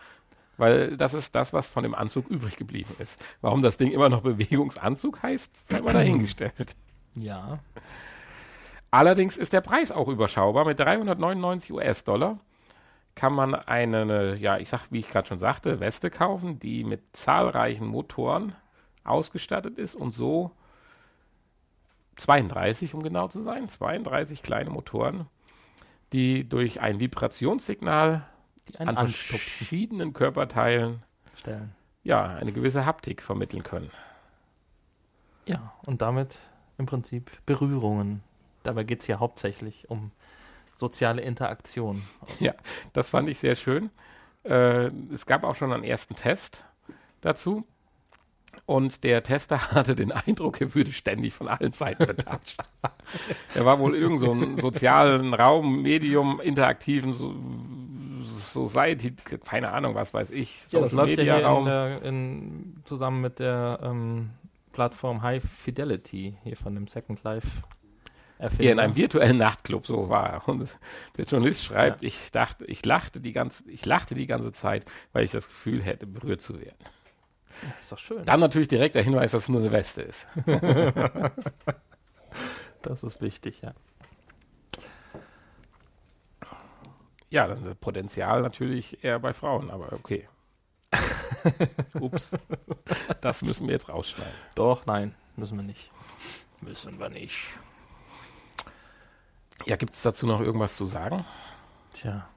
[0.57, 3.19] Weil das ist das, was von dem Anzug übrig geblieben ist.
[3.41, 6.77] Warum das Ding immer noch Bewegungsanzug heißt, sei mal dahingestellt.
[7.17, 7.59] Ja.
[8.91, 10.65] Allerdings ist der Preis auch überschaubar.
[10.65, 12.39] Mit 399 US-Dollar
[13.15, 17.03] kann man eine, ja, ich sag, wie ich gerade schon sagte, Weste kaufen, die mit
[17.13, 18.55] zahlreichen Motoren
[19.05, 20.53] ausgestattet ist und so
[22.17, 25.27] 32, um genau zu sein, 32 kleine Motoren,
[26.13, 28.27] die durch ein Vibrationssignal
[28.79, 29.39] an Anstupsen.
[29.39, 31.03] verschiedenen Körperteilen
[31.37, 31.75] Stellen.
[32.03, 33.91] ja, eine gewisse Haptik vermitteln können.
[35.47, 36.39] Ja, und damit
[36.79, 38.23] im Prinzip Berührungen
[38.63, 40.11] Dabei geht es hier hauptsächlich um
[40.77, 42.03] soziale Interaktion.
[42.39, 42.55] Ja,
[42.93, 43.91] das fand ich sehr schön.
[44.45, 46.65] Äh, es gab auch schon einen ersten Test
[47.21, 47.65] dazu.
[48.67, 52.61] Und der Tester hatte den Eindruck, er würde ständig von allen Seiten betatscht.
[53.55, 57.35] er war wohl in irgendeinem so sozialen Raum, Medium, interaktiven so
[58.23, 60.65] Society, keine Ahnung, was weiß ich.
[60.71, 64.31] Ja, das läuft ja hier in der, in, zusammen mit der ähm,
[64.73, 67.49] Plattform High Fidelity hier von dem Second Life
[68.41, 68.65] Erfinder.
[68.65, 70.49] Ja, in einem virtuellen Nachtclub, so war er.
[70.49, 70.69] Und
[71.17, 72.09] der Journalist schreibt, ja.
[72.09, 75.83] ich dachte, ich lachte die ganze, ich lachte die ganze Zeit, weil ich das Gefühl
[75.83, 76.79] hätte, berührt zu werden.
[77.63, 78.25] Ja, ist doch schön.
[78.25, 80.27] Dann natürlich direkt der Hinweis, dass es nur eine Weste ist.
[82.83, 83.75] das ist wichtig, ja.
[87.29, 90.29] Ja, das ist Potenzial natürlich eher bei Frauen, aber okay.
[92.01, 92.33] Ups.
[93.21, 94.33] Das müssen wir jetzt rausschneiden.
[94.55, 95.93] Doch, nein, müssen wir nicht.
[96.61, 97.47] Müssen wir nicht.
[99.67, 101.25] Ja, gibt es dazu noch irgendwas zu sagen?
[101.93, 102.29] Tja.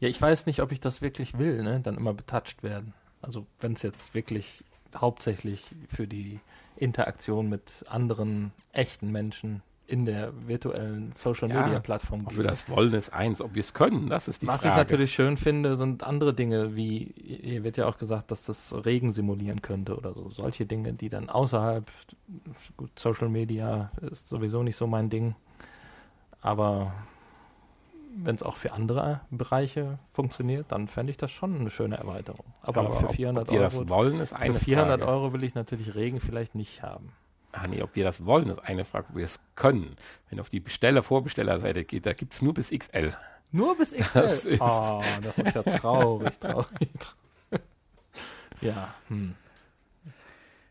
[0.00, 1.80] Ja, ich weiß nicht, ob ich das wirklich will, ne?
[1.80, 2.94] Dann immer betatscht werden.
[3.20, 4.64] Also wenn es jetzt wirklich
[4.96, 6.40] hauptsächlich für die
[6.76, 12.68] Interaktion mit anderen echten Menschen in der virtuellen Social Media Plattform ja, Ob wir das
[12.68, 13.40] wollen, ist eins.
[13.40, 14.68] Ob wir es können, das ist die Was Frage.
[14.68, 18.44] Was ich natürlich schön finde, sind andere Dinge, wie hier wird ja auch gesagt, dass
[18.44, 20.30] das Regen simulieren könnte oder so.
[20.30, 21.90] Solche Dinge, die dann außerhalb,
[22.76, 25.34] gut, Social Media ist sowieso nicht so mein Ding.
[26.40, 26.92] Aber
[28.16, 32.44] wenn es auch für andere Bereiche funktioniert, dann fände ich das schon eine schöne Erweiterung.
[32.62, 33.88] Aber, Aber für 400 ob, ob Euro.
[33.88, 35.12] wollen, ist eine für 400 Frage.
[35.12, 37.12] Euro will ich natürlich Regen vielleicht nicht haben.
[37.52, 39.96] Ah nee, ob wir das wollen, ist eine Frage, ob wir es können.
[40.30, 43.14] Wenn auf die Besteller-Vorbestellerseite geht, da gibt es nur bis XL.
[43.50, 44.04] Nur bis XL?
[44.14, 46.98] Das ist oh, das ist ja traurig, traurig.
[48.62, 49.34] ja, hm.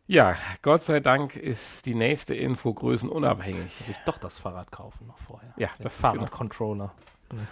[0.07, 3.79] Ja, Gott sei Dank ist die nächste Info größenunabhängig.
[3.79, 5.53] Muss ich doch das Fahrrad kaufen noch vorher.
[5.55, 6.93] Ja, Den das Fahrradcontroller.
[7.29, 7.43] Genau.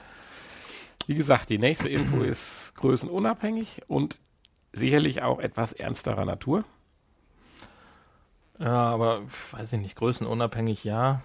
[1.08, 4.20] Wie gesagt, die nächste Info ist größenunabhängig und
[4.74, 6.66] sicherlich auch etwas ernsterer Natur.
[8.60, 11.22] Ja, aber weiß ich nicht, größenunabhängig ja.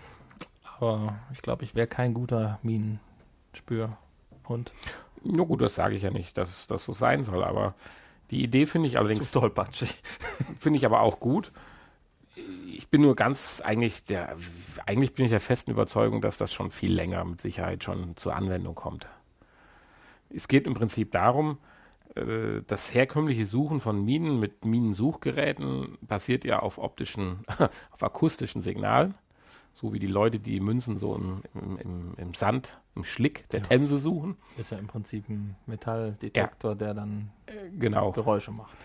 [0.78, 4.72] aber ich glaube, ich wäre kein guter Minenspürhund.
[5.24, 7.74] Na gut, das sage ich ja nicht, dass das so sein soll, aber
[8.30, 9.32] die Idee finde ich allerdings.
[9.32, 10.02] Zu tollpatschig.
[10.60, 11.50] finde ich aber auch gut.
[12.66, 14.36] Ich bin nur ganz eigentlich der,
[14.86, 18.34] eigentlich bin ich der festen Überzeugung, dass das schon viel länger mit Sicherheit schon zur
[18.34, 19.08] Anwendung kommt.
[20.30, 21.58] Es geht im Prinzip darum,
[22.14, 27.44] äh, das herkömmliche Suchen von Minen mit Minensuchgeräten basiert ja auf optischen,
[27.90, 29.14] auf akustischen Signalen
[29.74, 33.66] so wie die Leute, die Münzen so im, im, im Sand, im Schlick der ja.
[33.66, 34.36] Themse suchen.
[34.56, 36.74] Ist ja im Prinzip ein Metalldetektor, ja.
[36.76, 38.12] der dann äh, genau.
[38.12, 38.76] Geräusche macht.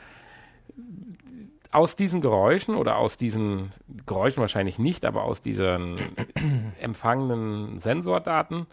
[1.72, 3.70] Aus diesen Geräuschen oder aus diesen
[4.08, 5.98] Geräuschen wahrscheinlich nicht, aber aus diesen
[6.82, 8.65] empfangenen Sensordaten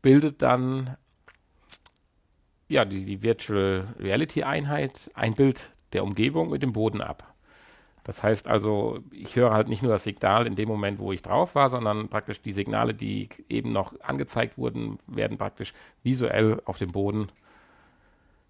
[0.00, 0.96] bildet dann
[2.72, 7.32] ja die, die Virtual Reality Einheit ein Bild der Umgebung mit dem Boden ab.
[8.04, 11.22] Das heißt also, ich höre halt nicht nur das Signal in dem Moment, wo ich
[11.22, 16.78] drauf war, sondern praktisch die Signale, die eben noch angezeigt wurden, werden praktisch visuell auf
[16.78, 17.28] dem Boden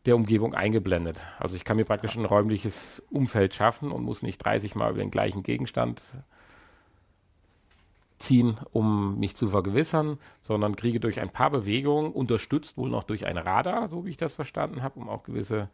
[0.06, 1.24] der Umgebung eingeblendet.
[1.38, 5.00] Also ich kann mir praktisch ein räumliches Umfeld schaffen und muss nicht 30 Mal über
[5.00, 6.00] den gleichen Gegenstand
[8.22, 13.26] ziehen, um mich zu vergewissern, sondern kriege durch ein paar Bewegungen, unterstützt wohl noch durch
[13.26, 15.68] ein Radar, so wie ich das verstanden habe, um auch gewisse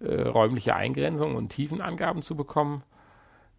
[0.00, 2.82] äh, räumliche Eingrenzungen und Tiefenangaben zu bekommen,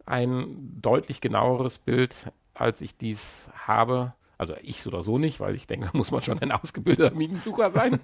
[0.05, 4.13] ein deutlich genaueres Bild, als ich dies habe.
[4.37, 7.15] Also ich so oder so nicht, weil ich denke, da muss man schon ein ausgebildeter
[7.15, 7.99] Minensucher sein,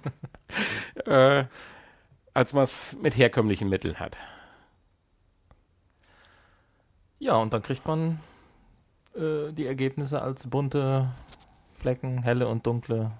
[1.06, 1.44] äh,
[2.32, 4.16] als man es mit herkömmlichen Mitteln hat.
[7.18, 8.20] Ja, und dann kriegt man
[9.16, 11.08] äh, die Ergebnisse als bunte
[11.78, 13.10] Flecken, helle und dunkle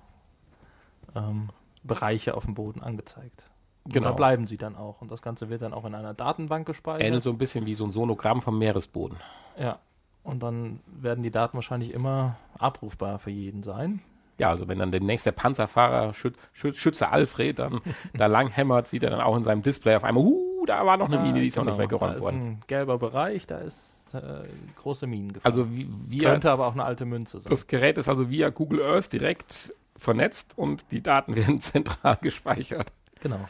[1.15, 1.51] ähm,
[1.83, 3.47] Bereiche auf dem Boden angezeigt.
[3.87, 4.09] Genau.
[4.09, 5.03] da bleiben sie dann auch.
[5.03, 7.03] Und das Ganze wird dann auch in einer Datenbank gespeichert.
[7.03, 9.19] Ähnelt so ein bisschen wie so ein Sonogramm vom Meeresboden.
[9.59, 9.79] Ja.
[10.23, 14.01] Und dann werden die Daten wahrscheinlich immer abrufbar für jeden sein.
[14.39, 17.83] Ja, also wenn dann demnächst der Panzerfahrer Schüt Schüt Schütze Alfred dann
[18.15, 21.09] da langhämmert, sieht er dann auch in seinem Display auf einmal, uh, da war noch
[21.09, 22.01] eine Mine, die ist genau, noch nicht genau.
[22.01, 22.41] weggeräumt worden.
[22.41, 25.53] Da ist ein gelber Bereich, da ist äh, große Minen gefahren.
[25.53, 27.51] Also wie, via, Könnte aber auch eine alte Münze sein.
[27.51, 32.93] Das Gerät ist also via Google Earth direkt vernetzt und die Daten werden zentral gespeichert.
[33.21, 33.49] Genau.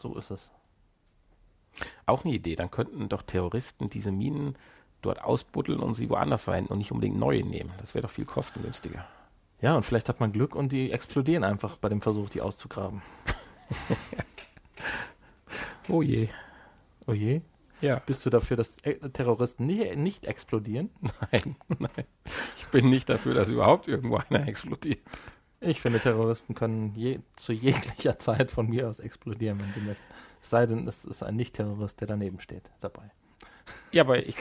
[0.00, 0.50] So ist es.
[2.06, 2.56] Auch eine Idee.
[2.56, 4.56] Dann könnten doch Terroristen diese Minen
[5.02, 7.72] dort ausbuddeln und sie woanders verwenden und nicht unbedingt neue nehmen.
[7.80, 9.06] Das wäre doch viel kostengünstiger.
[9.60, 13.02] Ja, und vielleicht hat man Glück und die explodieren einfach bei dem Versuch, die auszugraben.
[15.88, 16.28] oh je.
[17.06, 17.40] Oh je?
[17.84, 18.02] Ja.
[18.06, 18.76] Bist du dafür, dass
[19.12, 20.90] Terroristen nicht, nicht explodieren?
[21.32, 22.06] Nein, nein.
[22.56, 25.00] Ich bin nicht dafür, dass überhaupt irgendwo einer explodiert.
[25.60, 30.02] Ich finde, Terroristen können je, zu jeglicher Zeit von mir aus explodieren, wenn sie möchten.
[30.42, 33.10] Es sei denn, es ist ein Nicht-Terrorist, der daneben steht, dabei.
[33.92, 34.36] Ja, aber ich,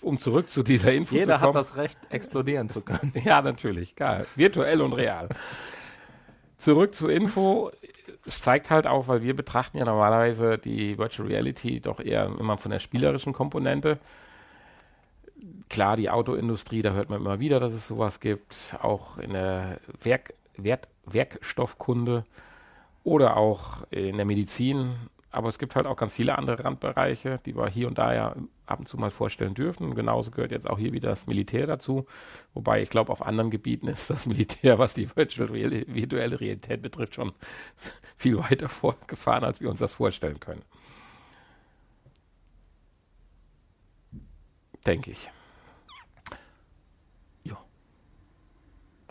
[0.00, 1.56] um zurück zu dieser Info Jeder zu kommen.
[1.56, 3.12] hat das Recht, explodieren zu können.
[3.24, 4.26] ja, natürlich, klar.
[4.36, 5.28] Virtuell und real.
[6.58, 7.70] Zurück zur Info.
[8.26, 12.58] Es zeigt halt auch, weil wir betrachten ja normalerweise die Virtual Reality doch eher immer
[12.58, 13.98] von der spielerischen Komponente.
[15.68, 18.76] Klar, die Autoindustrie, da hört man immer wieder, dass es sowas gibt.
[18.82, 22.24] Auch in der Werk Wert, Werkstoffkunde
[23.04, 24.94] oder auch in der Medizin.
[25.30, 28.36] Aber es gibt halt auch ganz viele andere Randbereiche, die wir hier und da ja
[28.66, 29.84] ab und zu mal vorstellen dürfen.
[29.84, 32.06] Und genauso gehört jetzt auch hier wieder das Militär dazu.
[32.52, 37.32] Wobei ich glaube, auf anderen Gebieten ist das Militär, was die virtuelle Realität betrifft, schon
[38.16, 40.62] viel weiter vorgefahren, als wir uns das vorstellen können.
[44.84, 45.30] Denke ich.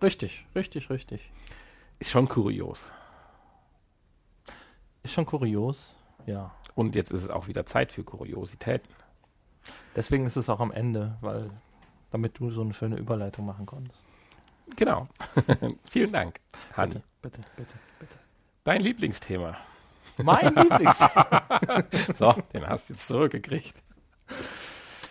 [0.01, 1.29] Richtig, richtig, richtig.
[1.99, 2.89] Ist schon kurios.
[5.03, 5.93] Ist schon kurios,
[6.25, 6.51] ja.
[6.75, 8.89] Und jetzt ist es auch wieder Zeit für Kuriositäten.
[9.95, 11.49] Deswegen ist es auch am Ende, weil
[12.11, 13.99] damit du so eine schöne Überleitung machen konntest.
[14.75, 15.07] Genau.
[15.89, 16.39] Vielen Dank,
[16.75, 16.93] Hanni.
[16.93, 18.15] Bitte, bitte, bitte, bitte.
[18.63, 19.57] Dein Lieblingsthema.
[20.21, 21.85] Mein Lieblingsthema.
[22.17, 23.81] so, den hast du jetzt zurückgekriegt.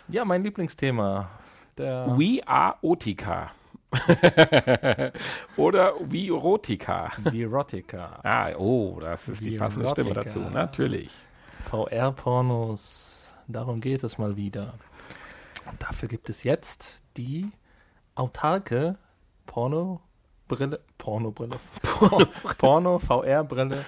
[0.08, 1.30] Ja, mein Lieblingsthema.
[1.76, 3.52] Der We are Otika.
[5.56, 7.10] Oder Virotica.
[7.24, 8.20] Virotica.
[8.22, 11.10] Ah, oh, das ist die passende Stimme dazu, natürlich.
[11.70, 14.74] VR-Pornos, darum geht es mal wieder.
[15.70, 17.50] Und dafür gibt es jetzt die
[18.14, 18.96] autarke
[19.46, 21.58] Porno-Brille, Porno-Brille,
[22.58, 23.84] Porno-VR-Brille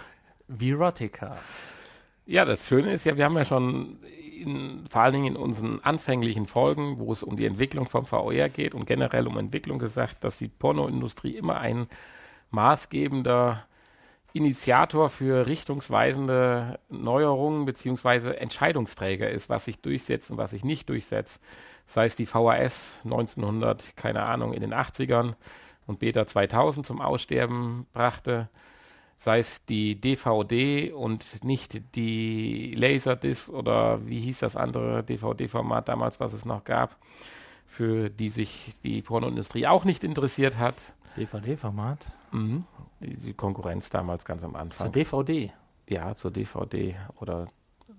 [0.49, 1.39] Virotica.
[2.27, 3.99] Ja, das Schöne ist ja, wir haben ja schon
[4.41, 8.49] in, vor allen Dingen in unseren anfänglichen Folgen, wo es um die Entwicklung vom VR
[8.49, 11.87] geht und generell um Entwicklung gesagt, dass die Pornoindustrie immer ein
[12.51, 13.65] maßgebender
[14.33, 21.43] Initiator für richtungsweisende Neuerungen beziehungsweise Entscheidungsträger ist, was sich durchsetzt und was sich nicht durchsetzt.
[21.87, 25.35] Sei es die VHS 1900, keine Ahnung, in den 80ern
[25.87, 28.49] und Beta 2000 zum Aussterben brachte,
[29.21, 36.21] sei es die DVD und nicht die Laserdisc oder wie hieß das andere DVD-Format damals,
[36.21, 36.97] was es noch gab,
[37.67, 40.77] für die sich die Pornoindustrie auch nicht interessiert hat.
[41.19, 41.99] DVD-Format?
[42.33, 42.65] Mhm.
[43.01, 44.87] Die, die, Konkurrenz damals ganz am Anfang.
[44.87, 45.53] Zur DVD?
[45.87, 47.49] Ja, zur DVD oder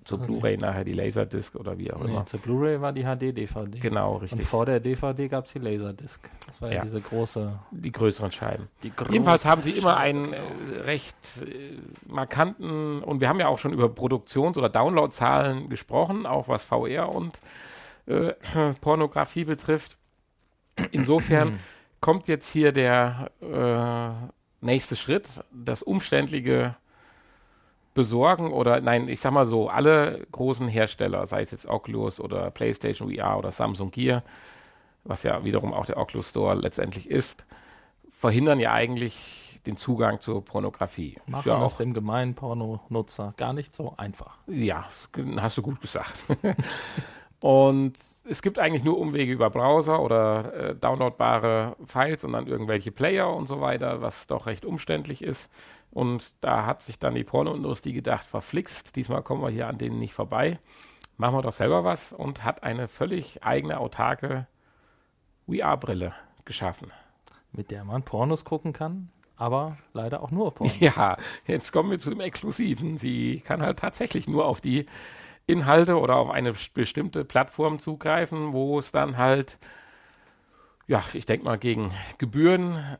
[0.03, 0.27] zur okay.
[0.27, 2.25] Blu-ray nachher die Laserdisc oder wie auch nee, immer.
[2.25, 3.79] Zur Blu-ray war die HD-DVD.
[3.79, 4.39] Genau, richtig.
[4.39, 6.19] Und vor der DVD gab es die Laserdisc.
[6.47, 7.59] Das war ja, ja, diese große.
[7.71, 8.67] Die größeren Scheiben.
[8.81, 10.39] Die Jedenfalls haben sie immer einen äh,
[10.81, 16.47] recht äh, markanten, und wir haben ja auch schon über Produktions- oder Downloadzahlen gesprochen, auch
[16.47, 17.39] was VR und
[18.07, 18.33] äh,
[18.81, 19.97] Pornografie betrifft.
[20.91, 21.59] Insofern
[22.01, 26.75] kommt jetzt hier der äh, nächste Schritt, das umständliche
[27.93, 32.51] besorgen oder nein, ich sag mal so, alle großen Hersteller, sei es jetzt Oculus oder
[32.51, 34.23] PlayStation VR oder Samsung Gear,
[35.03, 37.45] was ja wiederum auch der Oculus Store letztendlich ist,
[38.11, 41.17] verhindern ja eigentlich den Zugang zur Pornografie.
[41.27, 44.37] Machen ja das dem gemeinen Pornonutzer gar nicht so einfach.
[44.47, 44.87] Ja,
[45.37, 46.25] hast du gut gesagt.
[47.41, 47.97] Und
[48.29, 53.35] es gibt eigentlich nur Umwege über Browser oder äh, downloadbare Files und dann irgendwelche Player
[53.35, 55.49] und so weiter, was doch recht umständlich ist.
[55.89, 59.97] Und da hat sich dann die Pornoindustrie gedacht, verflixt, diesmal kommen wir hier an denen
[59.97, 60.59] nicht vorbei.
[61.17, 64.45] Machen wir doch selber was und hat eine völlig eigene, autarke
[65.47, 66.13] VR-Brille
[66.45, 66.91] geschaffen.
[67.51, 70.75] Mit der man Pornos gucken kann, aber leider auch nur Pornos.
[70.79, 72.99] Ja, jetzt kommen wir zu dem Exklusiven.
[72.99, 74.85] Sie kann halt tatsächlich nur auf die
[75.47, 79.57] Inhalte oder auf eine bestimmte Plattform zugreifen, wo es dann halt,
[80.87, 82.97] ja, ich denke mal, gegen Gebühren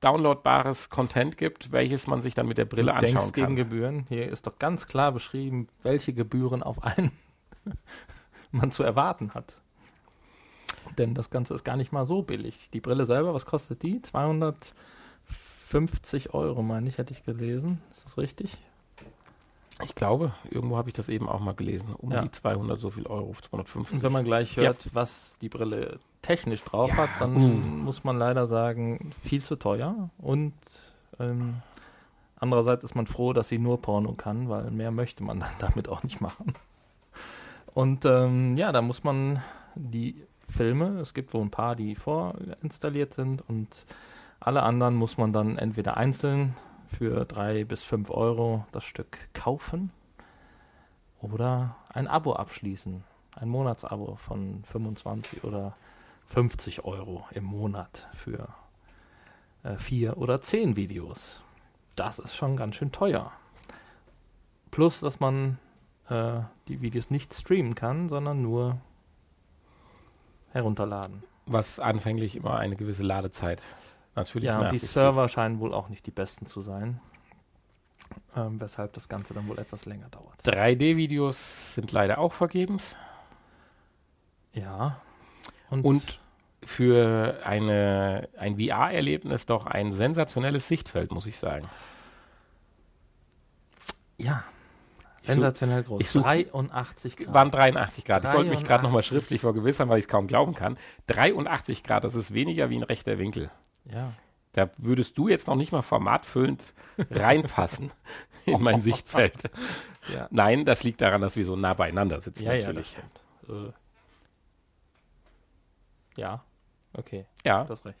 [0.00, 3.34] downloadbares Content gibt, welches man sich dann mit der Brille du anschauen denkst kann.
[3.44, 4.06] gegen Gebühren?
[4.08, 7.10] Hier ist doch ganz klar beschrieben, welche Gebühren auf einen
[8.50, 9.58] man zu erwarten hat.
[10.96, 12.70] Denn das Ganze ist gar nicht mal so billig.
[12.70, 14.02] Die Brille selber, was kostet die?
[14.02, 17.80] 250 Euro, meine ich, hätte ich gelesen.
[17.90, 18.58] Ist das richtig?
[19.82, 21.94] Ich glaube, irgendwo habe ich das eben auch mal gelesen.
[21.96, 22.22] Um ja.
[22.22, 23.96] die 200 so viel Euro, 250.
[23.96, 24.90] Und wenn man gleich hört, ja.
[24.94, 26.96] was die Brille technisch drauf ja.
[26.96, 27.48] hat, dann uh.
[27.84, 30.10] muss man leider sagen, viel zu teuer.
[30.18, 30.54] Und
[31.18, 31.56] ähm,
[32.36, 35.88] andererseits ist man froh, dass sie nur Porno kann, weil mehr möchte man dann damit
[35.88, 36.54] auch nicht machen.
[37.74, 39.42] Und ähm, ja, da muss man
[39.74, 43.86] die Filme, es gibt wohl ein paar, die vorinstalliert sind und
[44.40, 46.56] alle anderen muss man dann entweder einzeln
[46.96, 49.90] für drei bis fünf Euro das Stück kaufen
[51.20, 53.04] oder ein Abo abschließen.
[53.36, 55.76] Ein Monatsabo von 25 oder
[56.26, 58.48] 50 Euro im Monat für
[59.62, 61.42] äh, vier oder zehn Videos.
[61.96, 63.32] Das ist schon ganz schön teuer.
[64.70, 65.58] Plus, dass man
[66.08, 68.78] äh, die Videos nicht streamen kann, sondern nur
[70.52, 71.22] herunterladen.
[71.46, 73.62] Was anfänglich immer eine gewisse Ladezeit
[74.14, 74.48] natürlich.
[74.48, 75.34] Ja, und die Server zieht.
[75.34, 77.00] scheinen wohl auch nicht die besten zu sein.
[78.36, 80.34] Ähm, weshalb das Ganze dann wohl etwas länger dauert.
[80.44, 82.96] 3D-Videos sind leider auch vergebens.
[84.52, 85.00] Ja.
[85.70, 86.20] Und, und
[86.64, 91.68] für eine, ein VR-Erlebnis doch ein sensationelles Sichtfeld, muss ich sagen.
[94.18, 94.44] Ja,
[95.22, 96.00] sensationell groß.
[96.00, 97.34] Ich such, 83 Grad.
[97.34, 98.24] Waren 83 Grad.
[98.24, 98.30] 83.
[98.30, 100.78] Ich wollte mich gerade nochmal schriftlich vergewissern, weil ich es kaum glauben kann.
[101.08, 103.50] 83 Grad, das ist weniger wie ein rechter Winkel.
[103.84, 104.12] Ja.
[104.52, 106.74] Da würdest du jetzt noch nicht mal formatfüllend
[107.10, 107.92] reinpassen
[108.46, 109.50] in mein Sichtfeld.
[110.12, 110.28] Ja.
[110.30, 112.44] Nein, das liegt daran, dass wir so nah beieinander sitzen.
[112.44, 112.96] Ja, natürlich.
[113.48, 113.72] Ja, äh.
[116.16, 116.44] ja.
[116.94, 117.26] okay.
[117.44, 117.64] Ja.
[117.64, 117.98] Du hast recht.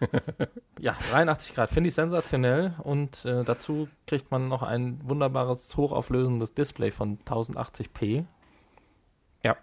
[0.78, 6.54] ja, 83 Grad finde ich sensationell und äh, dazu kriegt man noch ein wunderbares, hochauflösendes
[6.54, 8.24] Display von 1080p.
[9.44, 9.56] Ja.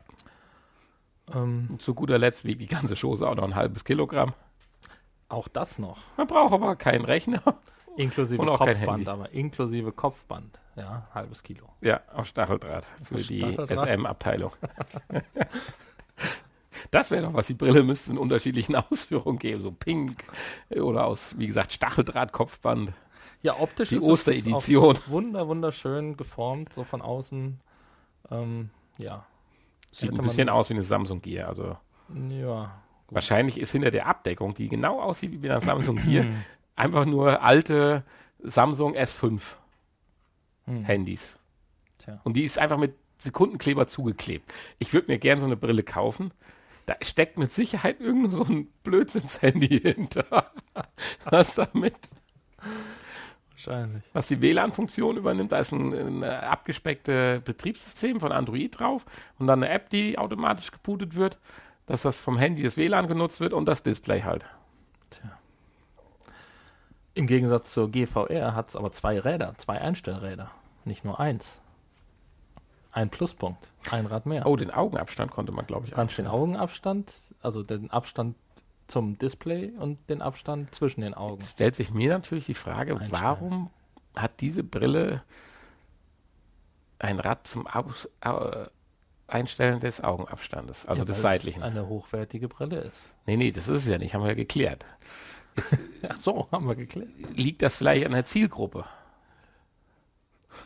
[1.33, 4.33] Ähm, zu guter Letzt wiegt die ganze Chose auch noch ein halbes Kilogramm.
[5.29, 5.99] Auch das noch.
[6.17, 7.41] Man braucht aber keinen Rechner.
[7.97, 10.59] Inklusive Kopfband, aber inklusive Kopfband.
[10.75, 11.67] Ja, halbes Kilo.
[11.81, 14.53] Ja, auf Stacheldraht für auf die SM-Abteilung.
[16.91, 17.47] das wäre doch was.
[17.47, 19.61] Die Brille müsste es in unterschiedlichen Ausführungen geben.
[19.61, 20.23] So pink
[20.69, 22.93] oder aus, wie gesagt, Stacheldraht-Kopfband.
[23.41, 24.97] Ja, optisch die ist Osteredition.
[25.07, 27.59] Wunder, wunderschön geformt, so von außen.
[28.31, 29.25] Ähm, ja.
[29.91, 31.75] Sieht ein bisschen aus wie eine Samsung Gear, also.
[32.29, 32.81] Ja.
[33.11, 36.25] Wahrscheinlich ist hinter der Abdeckung, die genau aussieht wie bei einer Samsung hier,
[36.75, 38.03] einfach nur alte
[38.41, 39.41] Samsung S5
[40.65, 40.83] hm.
[40.83, 41.35] Handys.
[41.99, 42.19] Tja.
[42.23, 44.53] Und die ist einfach mit Sekundenkleber zugeklebt.
[44.77, 46.31] Ich würde mir gerne so eine Brille kaufen.
[46.85, 50.51] Da steckt mit Sicherheit irgend so ein Blödsinns-Handy hinter.
[51.25, 51.95] Was damit
[53.65, 54.03] Wahrscheinlich.
[54.13, 59.05] Was die WLAN-Funktion übernimmt, da ist ein, ein abgespecktes Betriebssystem von Android drauf
[59.37, 61.39] und dann eine App, die automatisch gebootet wird,
[61.89, 64.45] dass das vom Handy das WLAN genutzt wird und das Display halt.
[65.09, 65.31] Tja.
[67.15, 70.51] Im Gegensatz zur GVR hat es aber zwei Räder, zwei Einstellräder,
[70.85, 71.59] nicht nur eins.
[72.91, 74.45] Ein Pluspunkt, ein Rad mehr.
[74.45, 75.89] Oh, den Augenabstand konnte man, glaube ich.
[75.89, 77.11] Du kannst den Augenabstand,
[77.41, 78.35] also den Abstand
[78.85, 81.41] zum Display und den Abstand zwischen den Augen.
[81.41, 83.71] Jetzt stellt sich mir natürlich die Frage, warum
[84.15, 85.23] hat diese Brille
[86.99, 88.67] ein Rad zum Aus, äh,
[89.29, 91.63] Einstellen des Augenabstandes, also ja, des seitlichen?
[91.63, 93.13] eine hochwertige Brille ist.
[93.25, 94.85] Nee, nee, das ist es ja nicht, haben wir ja geklärt.
[96.01, 97.09] Jetzt, Ach so, haben wir geklärt.
[97.35, 98.85] Liegt das vielleicht an der Zielgruppe?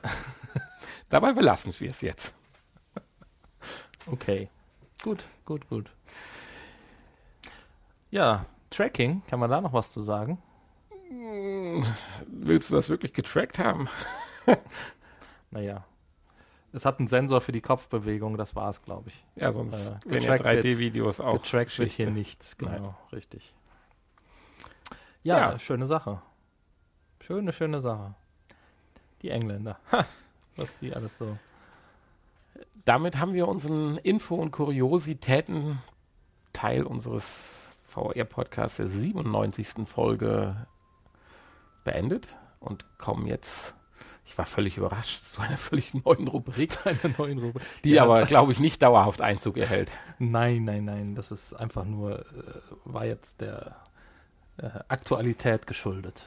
[1.10, 2.34] Dabei belassen wir es jetzt.
[4.08, 4.50] Okay.
[5.02, 5.92] Gut, gut, gut.
[8.10, 10.42] Ja, Tracking, kann man da noch was zu sagen?
[12.28, 13.88] Willst du das wirklich getrackt haben?
[15.52, 15.86] naja.
[16.74, 19.24] Es hat einen Sensor für die Kopfbewegung, das war es, glaube ich.
[19.36, 21.34] Ja, sonst äh, wenn ja 3D-Videos auch.
[21.34, 22.96] Getrackt wird hier nichts, genau, Nein.
[23.12, 23.54] richtig.
[25.22, 26.22] Ja, ja, schöne Sache.
[27.22, 28.16] Schöne, schöne Sache.
[29.22, 29.80] Die Engländer.
[30.56, 31.38] was die alles so.
[32.86, 39.88] Damit haben wir unseren Info- und Kuriositäten-Teil unseres VR-Podcasts der 97.
[39.88, 40.68] Folge
[41.84, 42.28] beendet
[42.60, 43.76] und kommen jetzt
[44.34, 46.76] ich war völlig überrascht zu einer völlig neuen Rubrik.
[46.88, 47.64] Einer neuen Rubrik.
[47.84, 49.92] Die ja, aber, glaube ich, nicht dauerhaft Einzug erhält.
[50.18, 51.14] Nein, nein, nein.
[51.14, 52.24] Das ist einfach nur, äh,
[52.84, 53.76] war jetzt der
[54.58, 56.26] äh, Aktualität geschuldet.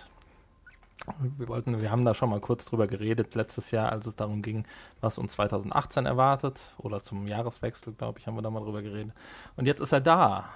[1.36, 4.40] Wir wollten, wir haben da schon mal kurz drüber geredet letztes Jahr, als es darum
[4.40, 4.68] ging,
[5.00, 9.12] was uns 2018 erwartet oder zum Jahreswechsel, glaube ich, haben wir da mal drüber geredet.
[9.56, 10.48] Und jetzt ist er da,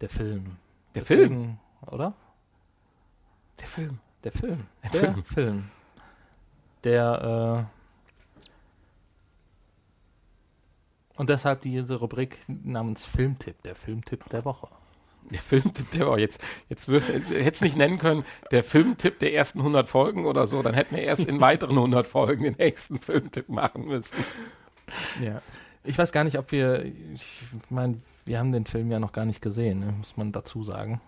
[0.00, 0.56] der Film.
[0.94, 2.14] Der Deswegen, Film, oder?
[3.60, 5.24] Der Film, der Film, der, der Film.
[5.24, 5.70] Film.
[6.86, 7.76] Der äh,
[11.16, 14.68] und deshalb diese Rubrik namens Filmtipp, der Filmtipp der Woche.
[15.30, 16.20] Der Filmtipp der Woche.
[16.20, 20.62] Jetzt, jetzt hätte es nicht nennen können, der Filmtipp der ersten 100 Folgen oder so.
[20.62, 24.14] Dann hätten wir erst in weiteren 100 Folgen den nächsten Filmtipp machen müssen.
[25.20, 25.42] Ja.
[25.82, 29.24] Ich weiß gar nicht, ob wir, ich meine, wir haben den Film ja noch gar
[29.24, 29.92] nicht gesehen, ne?
[29.98, 31.00] muss man dazu sagen.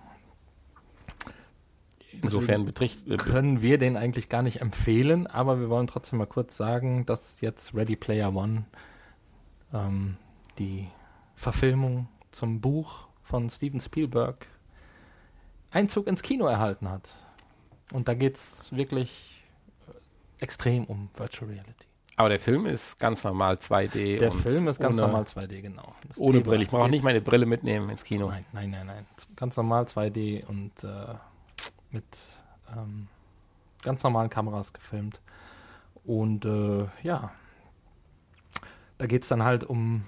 [2.13, 6.27] Insofern betricht, äh, können wir den eigentlich gar nicht empfehlen, aber wir wollen trotzdem mal
[6.27, 8.65] kurz sagen, dass jetzt Ready Player One
[9.73, 10.17] ähm,
[10.59, 10.89] die
[11.35, 14.47] Verfilmung zum Buch von Steven Spielberg
[15.71, 17.13] Einzug ins Kino erhalten hat.
[17.93, 19.45] Und da geht es wirklich
[19.87, 21.89] äh, extrem um Virtual Reality.
[22.17, 24.19] Aber der Film ist ganz normal 2D.
[24.19, 25.95] Der Film ist ganz normal 2D, genau.
[26.07, 26.65] Das ohne Brille.
[26.65, 28.29] Ich brauche auch nicht meine Brille mitnehmen ins Kino.
[28.29, 29.07] Nein, nein, nein, nein.
[29.37, 31.15] Ganz normal 2D und äh,
[31.91, 32.05] mit
[32.77, 33.09] ähm,
[33.83, 35.21] ganz normalen Kameras gefilmt.
[36.05, 37.31] Und äh, ja,
[38.99, 40.05] da geht es dann halt um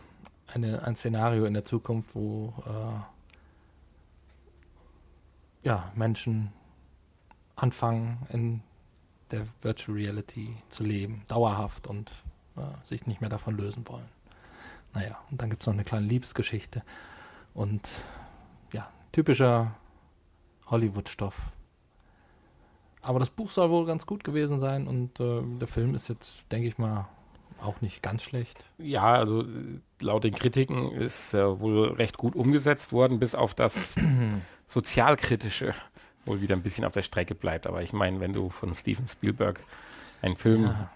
[0.47, 3.01] eine, ein Szenario in der Zukunft, wo äh,
[5.63, 6.53] ja, Menschen
[7.57, 8.63] anfangen, in
[9.31, 12.11] der Virtual Reality zu leben, dauerhaft und
[12.57, 14.09] äh, sich nicht mehr davon lösen wollen.
[14.93, 16.83] Naja, und dann gibt es noch eine kleine Liebesgeschichte
[17.55, 18.03] und
[18.73, 19.77] ja, typischer
[20.67, 21.35] Hollywood-Stoff.
[23.03, 26.37] Aber das Buch soll wohl ganz gut gewesen sein und äh, der Film ist jetzt,
[26.53, 27.09] denke ich mal,
[27.63, 28.65] auch nicht ganz schlecht.
[28.79, 29.45] Ja, also
[30.01, 33.95] laut den Kritiken ist äh, wohl recht gut umgesetzt worden, bis auf das
[34.67, 35.75] sozialkritische
[36.27, 37.67] wohl wieder ein bisschen auf der Strecke bleibt.
[37.67, 39.61] Aber ich meine, wenn du von Steven Spielberg
[40.23, 40.91] einen Film ja.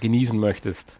[0.00, 0.96] genießen möchtest,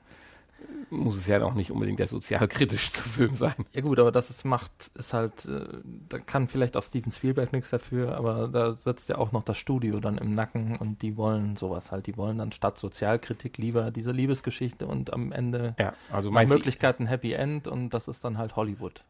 [0.90, 3.54] muss es ja auch nicht unbedingt der sozialkritischste Film sein.
[3.72, 5.64] Ja gut, aber das es macht, ist halt, äh,
[6.08, 9.56] da kann vielleicht auch Steven Spielberg nichts dafür, aber da setzt ja auch noch das
[9.56, 13.90] Studio dann im Nacken und die wollen sowas halt, die wollen dann statt Sozialkritik lieber
[13.90, 18.56] diese Liebesgeschichte und am Ende ja, also Möglichkeiten Happy End und das ist dann halt
[18.56, 19.02] Hollywood.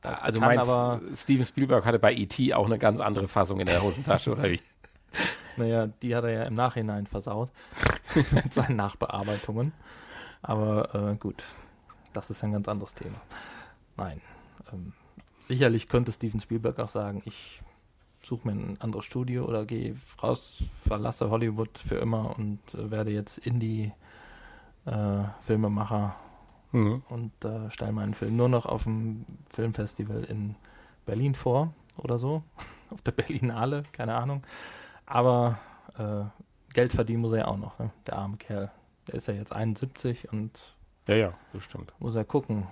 [0.00, 2.54] Da also meinst aber Steven Spielberg hatte bei E.T.
[2.54, 4.60] auch eine ganz andere Fassung in der Hosentasche, oder wie?
[5.56, 7.50] Naja, die hat er ja im Nachhinein versaut
[8.30, 9.72] mit seinen Nachbearbeitungen.
[10.42, 11.42] Aber äh, gut,
[12.12, 13.20] das ist ein ganz anderes Thema.
[13.96, 14.20] Nein.
[14.72, 14.92] Ähm,
[15.46, 17.62] sicherlich könnte Steven Spielberg auch sagen, ich
[18.22, 23.10] suche mir ein anderes Studio oder gehe raus, verlasse Hollywood für immer und äh, werde
[23.10, 26.16] jetzt Indie-Filmemacher
[26.72, 27.02] äh, mhm.
[27.08, 30.54] und äh, stelle meinen Film nur noch auf dem Filmfestival in
[31.06, 32.42] Berlin vor oder so.
[32.90, 34.42] auf der Berlinale, keine Ahnung.
[35.06, 35.58] Aber
[35.98, 36.24] äh,
[36.74, 37.90] Geld verdienen muss er ja auch noch, ne?
[38.06, 38.70] der arme Kerl.
[39.08, 41.92] Der ist ja jetzt 71 und ja, ja, das stimmt.
[41.98, 42.66] Muss er gucken.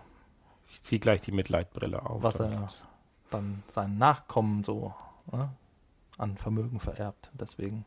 [0.70, 2.22] Ich ziehe gleich die Mitleidbrille auf.
[2.22, 2.68] Was er
[3.30, 4.95] dann seinen Nachkommen so
[5.32, 5.49] ne,
[6.18, 7.30] an Vermögen vererbt.
[7.32, 7.84] Deswegen.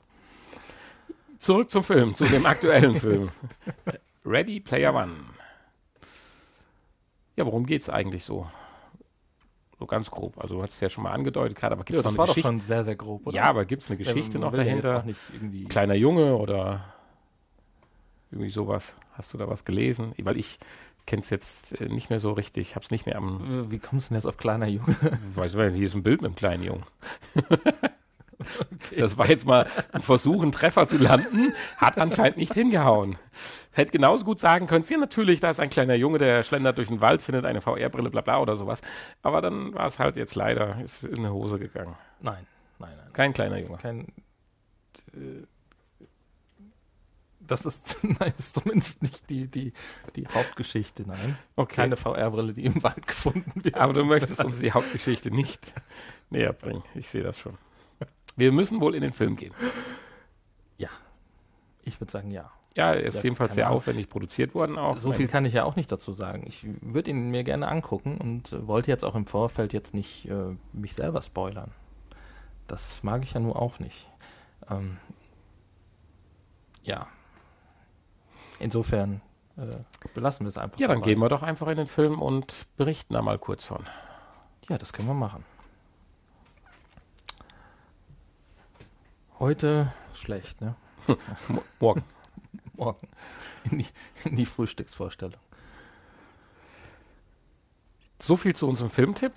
[1.38, 3.30] Zurück zum Film, zu dem aktuellen Film.
[4.26, 5.16] Ready Player One.
[7.36, 8.50] Ja, worum geht es eigentlich so?
[9.78, 10.38] So ganz grob.
[10.38, 12.28] Also du hast es ja schon mal angedeutet gerade, aber gibt es ja, noch eine
[12.28, 12.42] Geschichte?
[12.42, 13.36] Das war doch schon sehr, sehr grob, oder?
[13.36, 15.06] Ja, aber gibt es eine Geschichte ja, noch dahinter?
[15.70, 16.84] Kleiner Junge oder
[18.32, 18.94] irgendwie sowas.
[19.14, 20.14] Hast du da was gelesen?
[20.18, 20.60] Weil ich
[21.06, 22.70] kenne es jetzt äh, nicht mehr so richtig.
[22.70, 23.72] Ich habe es nicht mehr am.
[23.72, 24.96] Wie kommst du denn jetzt auf kleiner Junge?
[25.36, 26.84] Weiß nicht, hier ist ein Bild mit einem kleinen Jungen.
[28.40, 29.02] Okay.
[29.02, 33.18] Das war jetzt mal ein Versuch, einen Treffer zu landen, hat anscheinend nicht hingehauen.
[33.72, 36.88] Hätte genauso gut sagen können, ja natürlich, da ist ein kleiner Junge, der schlendert durch
[36.88, 38.82] den Wald, findet eine VR-Brille, bla bla oder sowas.
[39.22, 41.96] Aber dann war es halt jetzt leider, ist in eine Hose gegangen.
[42.22, 42.48] Nein,
[42.80, 43.14] nein, nein.
[43.14, 43.78] Kein kleiner Junge.
[43.78, 44.08] Kein,
[45.14, 45.44] äh,
[47.50, 49.74] das ist, nein, ist zumindest nicht die, die,
[50.16, 51.38] die Hauptgeschichte, nein.
[51.56, 51.76] Okay.
[51.76, 53.76] Keine VR-Brille, die im Wald gefunden wird.
[53.76, 55.74] Aber du möchtest uns die Hauptgeschichte nicht
[56.30, 56.84] näher bringen.
[56.96, 57.58] Ich sehe das schon.
[58.36, 59.54] Wir müssen wohl in den Film gehen.
[60.78, 60.90] Ja.
[61.84, 62.52] Ich würde sagen, ja.
[62.76, 64.98] Ja, er ist das jedenfalls sehr aufwendig produziert worden auch.
[64.98, 66.44] So viel kann ich ja auch nicht dazu sagen.
[66.48, 70.56] Ich würde ihn mir gerne angucken und wollte jetzt auch im Vorfeld jetzt nicht äh,
[70.72, 71.72] mich selber spoilern.
[72.68, 74.08] Das mag ich ja nur auch nicht.
[74.70, 74.98] Ähm,
[76.84, 77.08] ja.
[78.60, 79.22] Insofern
[79.58, 79.76] äh,
[80.14, 80.80] belassen wir es einfach.
[80.80, 81.12] Ja, dann dabei.
[81.12, 83.86] gehen wir doch einfach in den Film und berichten da mal kurz von.
[84.68, 85.44] Ja, das können wir machen.
[89.40, 90.76] Heute schlecht, ne?
[91.80, 92.04] Morgen.
[92.74, 93.08] Morgen.
[93.72, 93.88] In die,
[94.26, 95.40] in die Frühstücksvorstellung.
[98.22, 99.32] So viel zu unserem Filmtipp.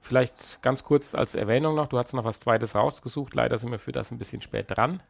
[0.00, 3.34] Vielleicht ganz kurz als Erwähnung noch, du hast noch was Zweites rausgesucht.
[3.34, 5.02] Leider sind wir für das ein bisschen spät dran.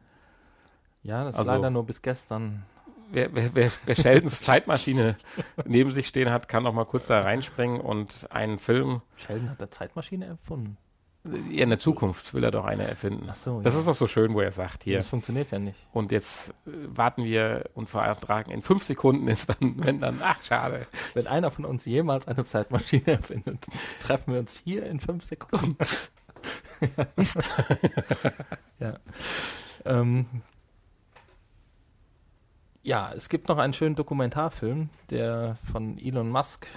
[1.03, 2.63] Ja, das also, ist leider nur bis gestern.
[3.11, 5.17] Wer, wer, wer, wer Sheldons Zeitmaschine
[5.65, 9.01] neben sich stehen hat, kann noch mal kurz da reinspringen und einen Film.
[9.15, 10.77] Sheldon hat eine Zeitmaschine erfunden.
[11.23, 13.27] Ja, in der Zukunft will er doch eine erfinden.
[13.29, 13.81] Ach so, das ja.
[13.81, 14.97] ist doch so schön, wo er sagt, hier.
[14.97, 15.77] Das funktioniert ja nicht.
[15.91, 18.49] Und jetzt äh, warten wir und vertragen.
[18.49, 20.87] In fünf Sekunden ist dann, wenn dann, ach, schade.
[21.13, 23.67] Wenn einer von uns jemals eine Zeitmaschine erfindet,
[24.01, 25.77] treffen wir uns hier in fünf Sekunden.
[28.79, 28.97] ja.
[29.85, 30.25] Ähm,
[32.83, 36.67] ja, es gibt noch einen schönen Dokumentarfilm, der von Elon Musk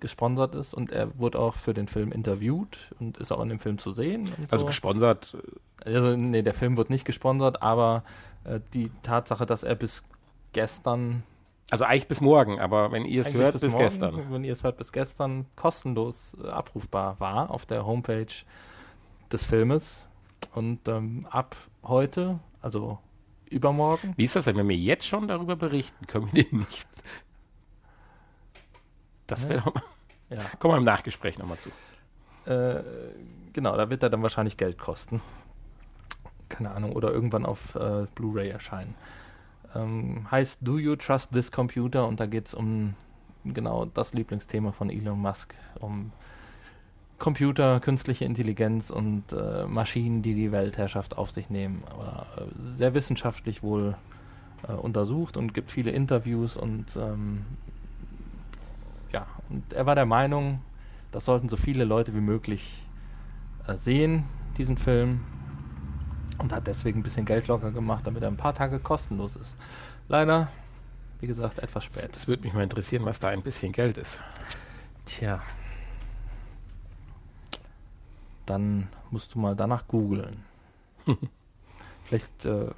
[0.00, 3.58] gesponsert ist und er wurde auch für den Film interviewt und ist auch in dem
[3.58, 4.30] Film zu sehen.
[4.50, 4.66] also so.
[4.66, 5.36] gesponsert?
[5.84, 8.02] Also, nee, der Film wird nicht gesponsert, aber
[8.44, 10.02] äh, die Tatsache, dass er bis
[10.52, 11.22] gestern.
[11.70, 14.32] Also eigentlich bis morgen, aber wenn ihr es hört, bis, bis morgen, gestern.
[14.32, 18.26] Wenn ihr es hört, bis gestern kostenlos äh, abrufbar war auf der Homepage
[19.30, 20.08] des Filmes.
[20.54, 22.98] Und ähm, ab heute, also
[23.52, 24.14] übermorgen.
[24.16, 26.06] Wie ist das denn, wenn wir jetzt schon darüber berichten?
[26.06, 26.88] Können wir den nicht
[29.32, 29.82] das wäre doch mal.
[30.30, 30.42] Ja.
[30.58, 31.70] Kommen wir im Nachgespräch nochmal zu.
[32.50, 32.82] Äh,
[33.52, 35.20] genau, da wird er dann wahrscheinlich Geld kosten.
[36.48, 38.94] Keine Ahnung, oder irgendwann auf äh, Blu-ray erscheinen.
[39.74, 42.06] Ähm, heißt Do You Trust This Computer?
[42.06, 42.94] Und da geht es um
[43.44, 46.12] genau das Lieblingsthema von Elon Musk, um
[47.22, 51.84] Computer, künstliche Intelligenz und äh, Maschinen, die die Weltherrschaft auf sich nehmen.
[51.88, 53.94] Aber äh, sehr wissenschaftlich wohl
[54.66, 57.44] äh, untersucht und gibt viele Interviews und ähm,
[59.12, 60.62] ja, und er war der Meinung,
[61.12, 62.82] das sollten so viele Leute wie möglich
[63.68, 64.24] äh, sehen,
[64.58, 65.20] diesen Film.
[66.38, 69.54] Und hat deswegen ein bisschen Geld locker gemacht, damit er ein paar Tage kostenlos ist.
[70.08, 70.48] Leider,
[71.20, 72.08] wie gesagt, etwas spät.
[72.14, 74.20] Das würde mich mal interessieren, was da ein bisschen Geld ist.
[75.06, 75.40] Tja.
[78.46, 80.44] Dann musst du mal danach googeln.
[82.04, 82.70] Vielleicht äh,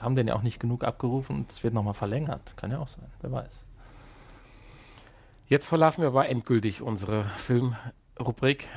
[0.00, 2.56] haben den ja auch nicht genug abgerufen und es wird nochmal verlängert.
[2.56, 3.62] Kann ja auch sein, wer weiß.
[5.48, 8.68] Jetzt verlassen wir aber endgültig unsere Filmrubrik.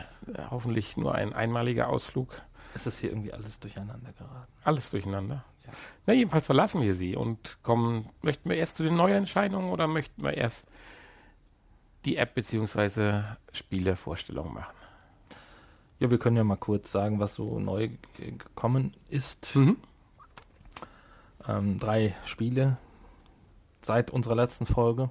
[0.51, 2.41] Hoffentlich nur ein einmaliger Ausflug.
[2.73, 4.51] Ist das hier irgendwie alles durcheinander geraten?
[4.63, 5.45] Alles durcheinander.
[5.65, 5.71] Ja.
[6.05, 8.09] Na, jedenfalls verlassen wir sie und kommen.
[8.21, 10.67] Möchten wir erst zu den Neuentscheidungen oder möchten wir erst
[12.03, 13.23] die App bzw.
[13.53, 14.75] Spielevorstellung machen?
[15.99, 19.55] Ja, wir können ja mal kurz sagen, was so neu gekommen ist.
[19.55, 19.77] Mhm.
[21.47, 22.77] Ähm, drei Spiele
[23.81, 25.09] seit unserer letzten Folge.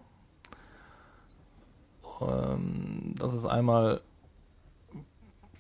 [2.21, 4.03] Ähm, das ist einmal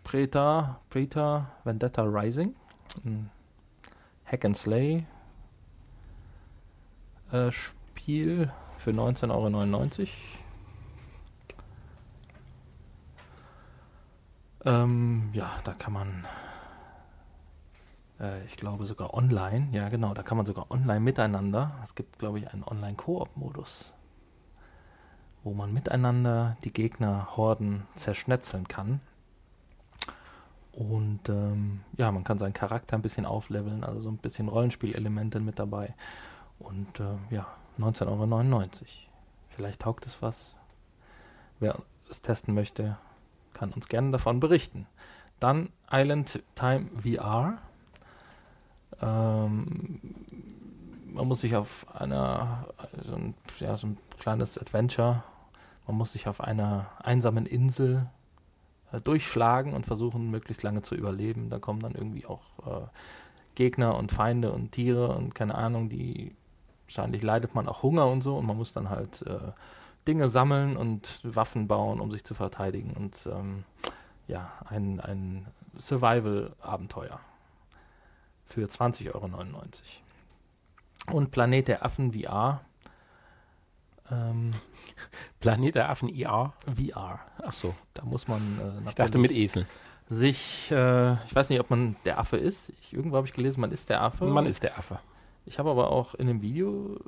[0.02, 2.54] Preta, Preta Vendetta Rising,
[3.04, 3.30] ein
[4.24, 5.06] Hack and Slay
[7.32, 10.08] äh, Spiel für 19,99 Euro.
[14.64, 16.26] Ähm, ja, da kann man,
[18.20, 21.72] äh, ich glaube sogar online, ja genau, da kann man sogar online miteinander.
[21.82, 23.92] Es gibt, glaube ich, einen Online-Koop-Modus
[25.44, 29.00] wo man miteinander die Gegnerhorden zerschnetzeln kann.
[30.72, 35.38] Und ähm, ja, man kann seinen Charakter ein bisschen aufleveln, also so ein bisschen Rollenspielelemente
[35.38, 35.94] mit dabei.
[36.58, 37.46] Und äh, ja,
[37.78, 38.68] 19,99 Euro.
[39.50, 40.56] Vielleicht taugt es was.
[41.60, 41.78] Wer
[42.10, 42.96] es testen möchte,
[43.54, 44.86] kann uns gerne davon berichten.
[45.40, 47.58] Dann Island Time VR.
[49.00, 50.00] Ähm,
[51.06, 52.66] man muss sich auf einer,
[53.04, 55.22] so ein, ja, so ein kleines Adventure,
[55.86, 58.06] man muss sich auf einer einsamen Insel
[58.92, 61.50] äh, durchschlagen und versuchen, möglichst lange zu überleben.
[61.50, 62.86] Da kommen dann irgendwie auch äh,
[63.54, 66.34] Gegner und Feinde und Tiere und keine Ahnung, die
[66.86, 69.52] wahrscheinlich leidet man auch Hunger und so und man muss dann halt äh,
[70.06, 73.64] Dinge sammeln und Waffen bauen, um sich zu verteidigen und ähm,
[74.26, 75.46] ja, ein, ein
[75.76, 77.20] Survival-Abenteuer
[78.46, 79.26] für 20,99 Euro.
[81.12, 82.60] Und Planet der Affen VR.
[84.10, 84.52] Ähm,
[85.40, 86.52] Planet der Affen IR?
[86.66, 87.20] VR.
[87.42, 87.74] Ach so.
[87.94, 88.82] Da muss man.
[88.84, 89.66] Äh, ich dachte mit Esel.
[90.08, 92.70] Sich, äh, ich weiß nicht, ob man der Affe ist.
[92.80, 94.26] Ich, irgendwo habe ich gelesen, man ist der Affe.
[94.26, 94.98] Man ist der Affe.
[95.46, 96.98] Ich habe aber auch in dem Video.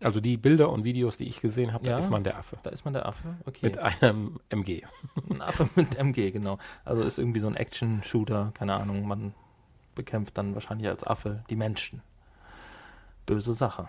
[0.00, 2.58] Also die Bilder und Videos, die ich gesehen habe, ja, da ist man der Affe.
[2.62, 3.66] Da ist man der Affe, okay.
[3.66, 4.82] Mit einem MG.
[5.30, 6.58] Ein Affe mit MG, genau.
[6.84, 9.08] Also ist irgendwie so ein Action-Shooter, keine Ahnung.
[9.08, 9.32] Man
[9.94, 12.02] bekämpft dann wahrscheinlich als Affe die Menschen.
[13.24, 13.88] Böse Sache.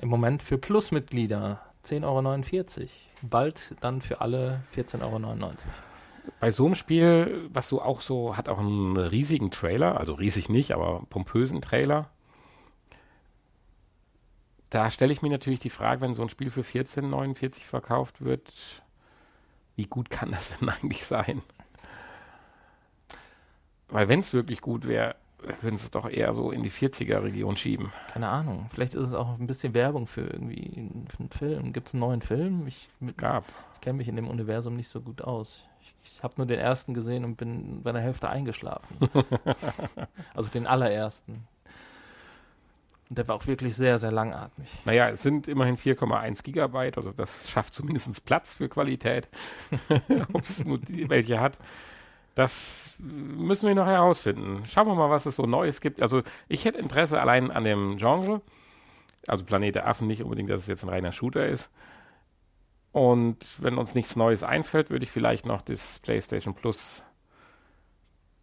[0.00, 2.88] Im Moment für Plusmitglieder 10,49 Euro.
[3.22, 5.52] Bald dann für alle 14,99 Euro.
[6.40, 10.48] Bei so einem Spiel, was so auch so, hat auch einen riesigen Trailer, also riesig
[10.48, 12.10] nicht, aber pompösen Trailer.
[14.74, 18.52] Da stelle ich mir natürlich die Frage, wenn so ein Spiel für 14,49 verkauft wird,
[19.76, 21.42] wie gut kann das denn eigentlich sein?
[23.86, 25.14] Weil wenn es wirklich gut wäre,
[25.60, 27.92] würden sie es doch eher so in die 40er-Region schieben.
[28.12, 28.68] Keine Ahnung.
[28.74, 31.72] Vielleicht ist es auch ein bisschen Werbung für irgendwie einen Film.
[31.72, 32.66] Gibt es einen neuen Film?
[32.66, 33.44] Ich, gab.
[33.74, 35.62] Ich kenne mich in dem Universum nicht so gut aus.
[35.82, 39.08] Ich, ich habe nur den ersten gesehen und bin bei der Hälfte eingeschlafen.
[40.34, 41.46] also den allerersten.
[43.08, 44.68] Und der war auch wirklich sehr, sehr langatmig.
[44.84, 49.28] Naja, es sind immerhin 4,1 Gigabyte, also das schafft zumindest Platz für Qualität,
[50.32, 51.58] ob es nur die, welche hat.
[52.34, 54.64] Das müssen wir noch herausfinden.
[54.66, 56.02] Schauen wir mal, was es so Neues gibt.
[56.02, 58.40] Also ich hätte Interesse allein an dem Genre.
[59.26, 61.70] Also Planet der Affen nicht unbedingt, dass es jetzt ein reiner Shooter ist.
[62.90, 67.04] Und wenn uns nichts Neues einfällt, würde ich vielleicht noch das PlayStation Plus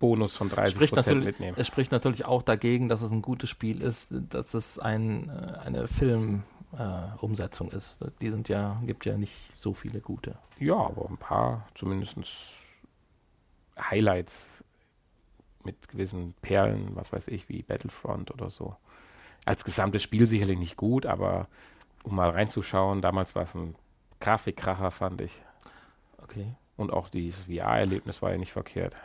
[0.01, 1.55] Bonus von 30 Prozent mitnehmen.
[1.57, 5.59] Es spricht natürlich auch dagegen, dass es ein gutes Spiel ist, dass es ein, äh,
[5.65, 8.03] eine Filmumsetzung äh, ist.
[8.19, 10.35] Die sind ja, gibt ja nicht so viele gute.
[10.59, 12.17] Ja, aber ein paar zumindest
[13.79, 14.63] Highlights
[15.63, 18.75] mit gewissen Perlen, was weiß ich, wie Battlefront oder so.
[19.45, 21.47] Als gesamtes Spiel sicherlich nicht gut, aber
[22.03, 23.75] um mal reinzuschauen, damals war es ein
[24.19, 25.41] Grafikkracher, fand ich.
[26.23, 26.55] Okay.
[26.77, 28.95] Und auch dieses VR-Erlebnis war ja nicht verkehrt.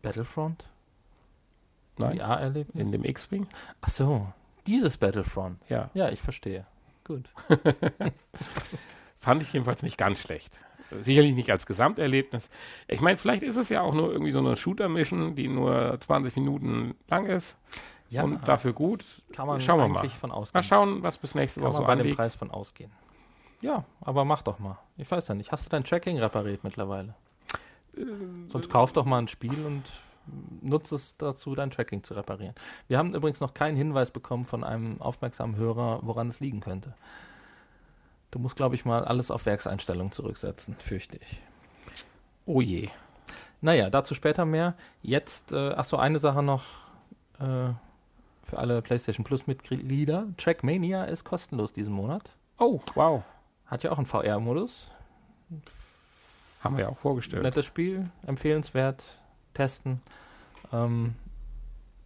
[0.00, 0.64] Battlefront?
[1.98, 2.18] Nein.
[2.18, 2.82] VR-Erlebnis?
[2.82, 3.46] In dem X-Wing?
[3.80, 4.26] Ach so,
[4.66, 5.58] dieses Battlefront.
[5.68, 5.90] Ja.
[5.94, 6.66] Ja, ich verstehe.
[7.04, 7.28] Gut.
[9.18, 10.58] fand ich jedenfalls nicht ganz schlecht.
[11.00, 12.50] Sicherlich nicht als Gesamterlebnis.
[12.86, 16.36] Ich meine, vielleicht ist es ja auch nur irgendwie so eine Shooter-Mission, die nur 20
[16.36, 17.56] Minuten lang ist.
[18.10, 19.04] Ja, und dafür gut.
[19.32, 20.06] Kann man schauen wir mal.
[20.10, 20.58] von ausgehen.
[20.58, 22.10] Mal schauen, was bis nächste kann Woche so bei anliegt.
[22.10, 22.92] dem Preis von ausgehen.
[23.62, 24.78] Ja, aber mach doch mal.
[24.98, 25.50] Ich weiß ja nicht.
[25.50, 27.14] Hast du dein Tracking repariert mittlerweile?
[28.48, 29.84] Sonst kauf doch mal ein Spiel und
[30.60, 32.54] nutze es dazu, dein Tracking zu reparieren.
[32.88, 36.94] Wir haben übrigens noch keinen Hinweis bekommen von einem aufmerksamen Hörer, woran es liegen könnte.
[38.30, 41.40] Du musst, glaube ich, mal alles auf Werkseinstellungen zurücksetzen, fürchte ich.
[42.46, 42.88] Oh je.
[43.60, 44.74] Naja, dazu später mehr.
[45.02, 46.64] Jetzt, äh, ach so, eine Sache noch
[47.38, 47.72] äh,
[48.44, 50.26] für alle PlayStation Plus Mitglieder.
[50.36, 52.30] Trackmania ist kostenlos diesen Monat.
[52.58, 53.22] Oh, wow.
[53.66, 54.88] Hat ja auch einen VR-Modus.
[56.62, 57.42] Haben wir ja auch vorgestellt.
[57.42, 59.04] Nettes Spiel, empfehlenswert,
[59.54, 60.00] testen.
[60.72, 61.14] Ähm,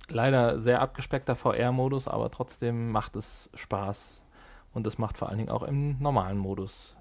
[0.08, 4.22] leider sehr abgespeckter VR-Modus, aber trotzdem macht es Spaß,
[4.76, 6.94] und es macht vor allen Dingen auch im normalen Modus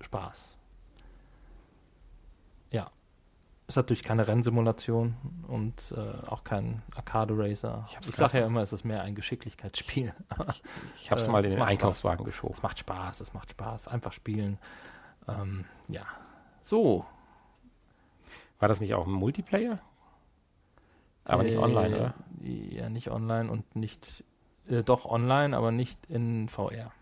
[0.00, 0.56] Spaß.
[2.70, 2.90] Ja.
[3.68, 5.14] Ist natürlich keine Rennsimulation
[5.46, 7.84] und äh, auch kein Arcade Racer.
[7.86, 10.14] Ich, ich sage ja immer, es ist mehr ein Geschicklichkeitsspiel.
[10.48, 10.62] ich
[10.96, 12.24] ich habe es äh, mal in den Einkaufswagen Spaß.
[12.24, 12.54] geschoben.
[12.54, 13.88] Es macht Spaß, es macht Spaß.
[13.88, 14.56] Einfach spielen.
[15.28, 16.06] Ähm, ja.
[16.62, 17.04] So.
[18.58, 19.80] War das nicht auch ein Multiplayer?
[21.24, 22.14] Aber äh, nicht online, oder?
[22.40, 24.24] Ja, nicht online und nicht,
[24.68, 26.92] äh, doch online, aber nicht in VR.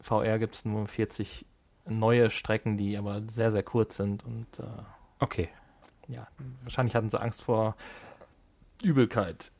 [0.00, 1.44] VR gibt es nur 40
[1.86, 4.64] neue Strecken, die aber sehr, sehr kurz sind und äh,
[5.20, 5.48] okay.
[6.08, 6.28] Ja,
[6.62, 7.76] wahrscheinlich hatten sie Angst vor
[8.82, 9.50] Übelkeit.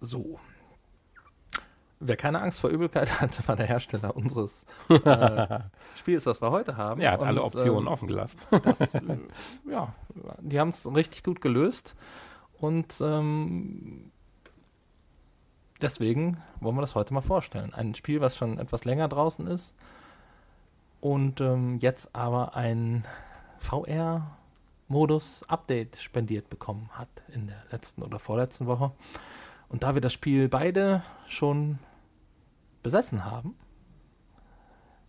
[0.00, 0.38] So.
[2.06, 5.60] Wer keine Angst vor Übelkeit hat, war der Hersteller unseres äh,
[5.96, 7.00] Spiels, was wir heute haben.
[7.00, 8.38] Er hat und, alle Optionen ähm, offen gelassen.
[8.62, 9.00] Das, äh,
[9.70, 9.94] ja,
[10.40, 11.96] die haben es richtig gut gelöst.
[12.58, 14.10] Und ähm,
[15.80, 17.72] deswegen wollen wir das heute mal vorstellen.
[17.72, 19.72] Ein Spiel, was schon etwas länger draußen ist
[21.00, 23.06] und ähm, jetzt aber ein
[23.60, 28.92] VR-Modus-Update spendiert bekommen hat in der letzten oder vorletzten Woche.
[29.68, 31.78] Und da wir das Spiel beide schon
[32.84, 33.56] besessen haben,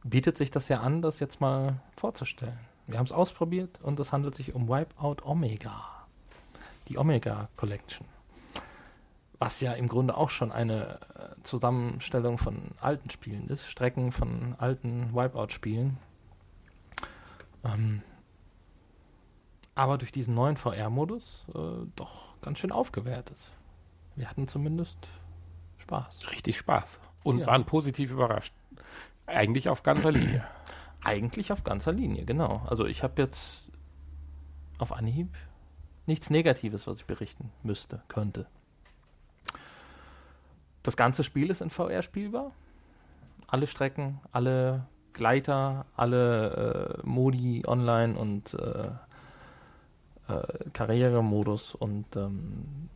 [0.04, 2.58] bietet sich das ja an, das jetzt mal vorzustellen.
[2.88, 6.08] Wir haben es ausprobiert und es handelt sich um Wipeout Omega.
[6.88, 8.08] Die Omega Collection.
[9.38, 14.56] Was ja im Grunde auch schon eine äh, Zusammenstellung von alten Spielen ist, Strecken von
[14.58, 15.98] alten Wipeout-Spielen.
[17.64, 18.02] Ähm,
[19.74, 23.52] aber durch diesen neuen VR-Modus äh, doch ganz schön aufgewertet.
[24.16, 24.98] Wir hatten zumindest
[25.80, 26.32] Spaß.
[26.32, 27.00] Richtig Spaß.
[27.26, 27.48] Und ja.
[27.48, 28.54] waren positiv überrascht.
[29.26, 30.46] Eigentlich auf ganzer Linie.
[31.04, 32.64] Eigentlich auf ganzer Linie, genau.
[32.68, 33.72] Also ich habe jetzt
[34.78, 35.36] auf Anhieb
[36.06, 38.46] nichts Negatives, was ich berichten müsste, könnte.
[40.84, 42.52] Das ganze Spiel ist in VR spielbar.
[43.48, 48.90] Alle Strecken, alle Gleiter, alle äh, Modi online und äh,
[50.28, 52.90] äh, Karrieremodus und ähm,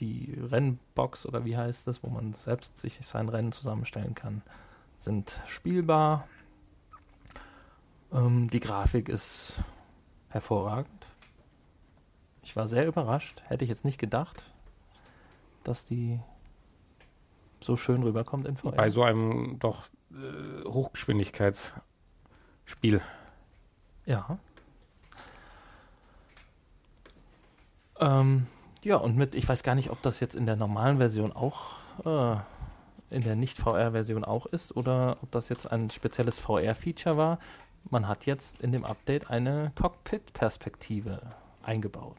[0.00, 4.42] die Rennbox oder wie heißt das, wo man selbst sich sein Rennen zusammenstellen kann,
[4.96, 6.26] sind spielbar.
[8.12, 9.54] Ähm, die Grafik ist
[10.28, 11.06] hervorragend.
[12.42, 13.42] Ich war sehr überrascht.
[13.46, 14.42] Hätte ich jetzt nicht gedacht,
[15.64, 16.20] dass die
[17.60, 18.72] so schön rüberkommt in VR.
[18.72, 23.00] Bei so einem doch äh, Hochgeschwindigkeitsspiel.
[24.04, 24.38] Ja.
[27.98, 28.46] Ähm,
[28.86, 31.74] ja, und mit, ich weiß gar nicht, ob das jetzt in der normalen Version auch,
[32.04, 32.36] äh,
[33.10, 37.38] in der Nicht-VR-Version auch ist oder ob das jetzt ein spezielles VR-Feature war.
[37.90, 41.20] Man hat jetzt in dem Update eine Cockpit-Perspektive
[41.64, 42.16] eingebaut.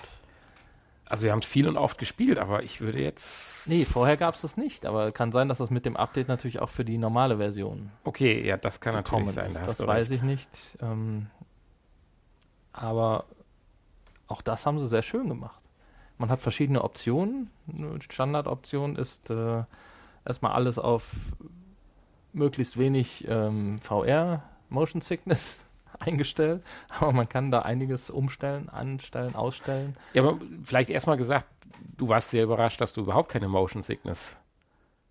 [1.05, 3.65] Also wir haben es viel und oft gespielt, aber ich würde jetzt.
[3.65, 6.59] Nee, vorher gab es das nicht, aber kann sein, dass das mit dem Update natürlich
[6.59, 7.91] auch für die normale Version.
[8.03, 9.53] Okay, ja, das kann natürlich sein.
[9.53, 10.18] Da das weiß recht.
[10.18, 10.49] ich nicht.
[10.82, 11.28] Ähm,
[12.74, 13.24] aber
[14.28, 15.61] auch das haben sie sehr schön gemacht.
[16.18, 17.49] Man hat verschiedene Optionen.
[18.09, 19.63] Standardoption ist äh,
[20.26, 21.11] erstmal alles auf
[22.34, 25.59] möglichst wenig ähm, VR, Motion Sickness
[25.99, 26.63] eingestellt,
[26.99, 29.95] aber man kann da einiges umstellen, anstellen, ausstellen.
[30.13, 31.47] Ja, aber vielleicht erstmal gesagt,
[31.97, 34.32] du warst sehr überrascht, dass du überhaupt keine Motion Sickness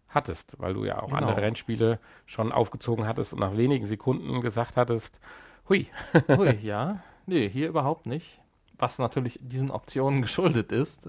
[0.08, 1.18] hattest, weil du ja auch genau.
[1.18, 5.20] andere Rennspiele schon aufgezogen hattest und nach wenigen Sekunden gesagt hattest,
[5.68, 5.88] hui.
[6.28, 7.00] hui, ja.
[7.26, 8.40] Nee, hier überhaupt nicht
[8.78, 11.00] was natürlich diesen Optionen geschuldet ist,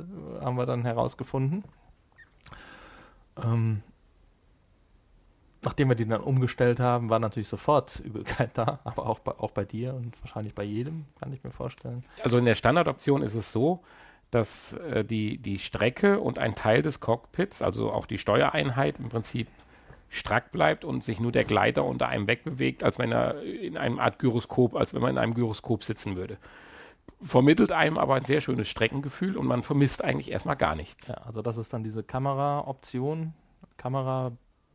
[0.41, 1.63] haben wir dann herausgefunden.
[3.43, 3.83] Ähm,
[5.63, 9.51] nachdem wir die dann umgestellt haben, war natürlich sofort Übelkeit da, aber auch bei, auch
[9.51, 12.03] bei dir und wahrscheinlich bei jedem, kann ich mir vorstellen.
[12.23, 13.83] Also in der Standardoption ist es so,
[14.31, 19.09] dass äh, die, die Strecke und ein Teil des Cockpits, also auch die Steuereinheit im
[19.09, 19.47] Prinzip
[20.09, 23.99] strack bleibt und sich nur der Gleiter unter einem wegbewegt, als wenn er in einem
[23.99, 26.37] Art Gyroskop, als wenn man in einem Gyroskop sitzen würde
[27.21, 31.07] vermittelt einem aber ein sehr schönes Streckengefühl und man vermisst eigentlich erstmal gar nichts.
[31.07, 33.33] Ja, also das ist dann diese Kamera-Option,
[33.77, 34.31] Kamera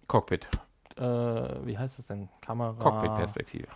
[0.08, 0.48] Cockpit.
[0.96, 2.28] Äh, wie heißt das denn?
[2.40, 3.68] Kamera Cockpit-Perspektive.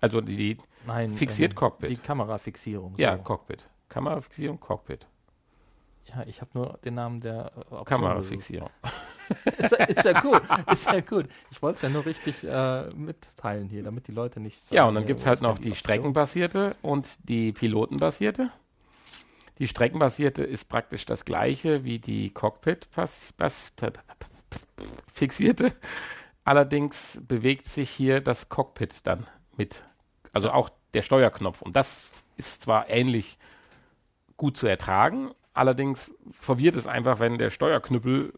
[0.00, 1.90] Also die, Nein, fixiert ähm, Cockpit.
[1.90, 2.94] Die Kamerafixierung.
[2.96, 3.02] So.
[3.02, 3.64] Ja, Cockpit.
[3.88, 5.06] Kamerafixierung, Cockpit.
[6.06, 8.70] Ja, ich habe nur den Namen der äh, Option Kamerafixierung.
[9.58, 11.26] Ist, ist, ja gut, ist ja gut.
[11.50, 14.84] Ich wollte es ja nur richtig äh, mitteilen hier, damit die Leute nicht sagen, Ja,
[14.84, 15.74] und dann gibt es halt noch die Option?
[15.74, 18.50] streckenbasierte und die pilotenbasierte.
[19.58, 22.88] Die streckenbasierte ist praktisch das gleiche wie die Cockpit
[25.12, 25.72] fixierte.
[26.44, 29.26] Allerdings bewegt sich hier das Cockpit dann
[29.56, 29.82] mit.
[30.32, 31.62] Also auch der Steuerknopf.
[31.62, 33.38] Und das ist zwar ähnlich
[34.36, 38.32] gut zu ertragen, allerdings verwirrt es einfach, wenn der Steuerknüppel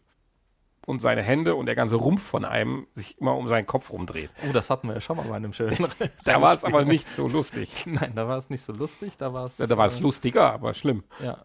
[0.85, 4.29] und seine Hände und der ganze Rumpf von einem sich immer um seinen Kopf rumdreht.
[4.47, 5.87] Oh, das hatten wir ja schon mal bei einem schönen.
[6.23, 7.83] da war es aber nicht so lustig.
[7.85, 9.57] Nein, da war es nicht so lustig, da war es.
[9.57, 11.03] Ja, da war es äh, lustiger, aber schlimm.
[11.21, 11.43] Ja.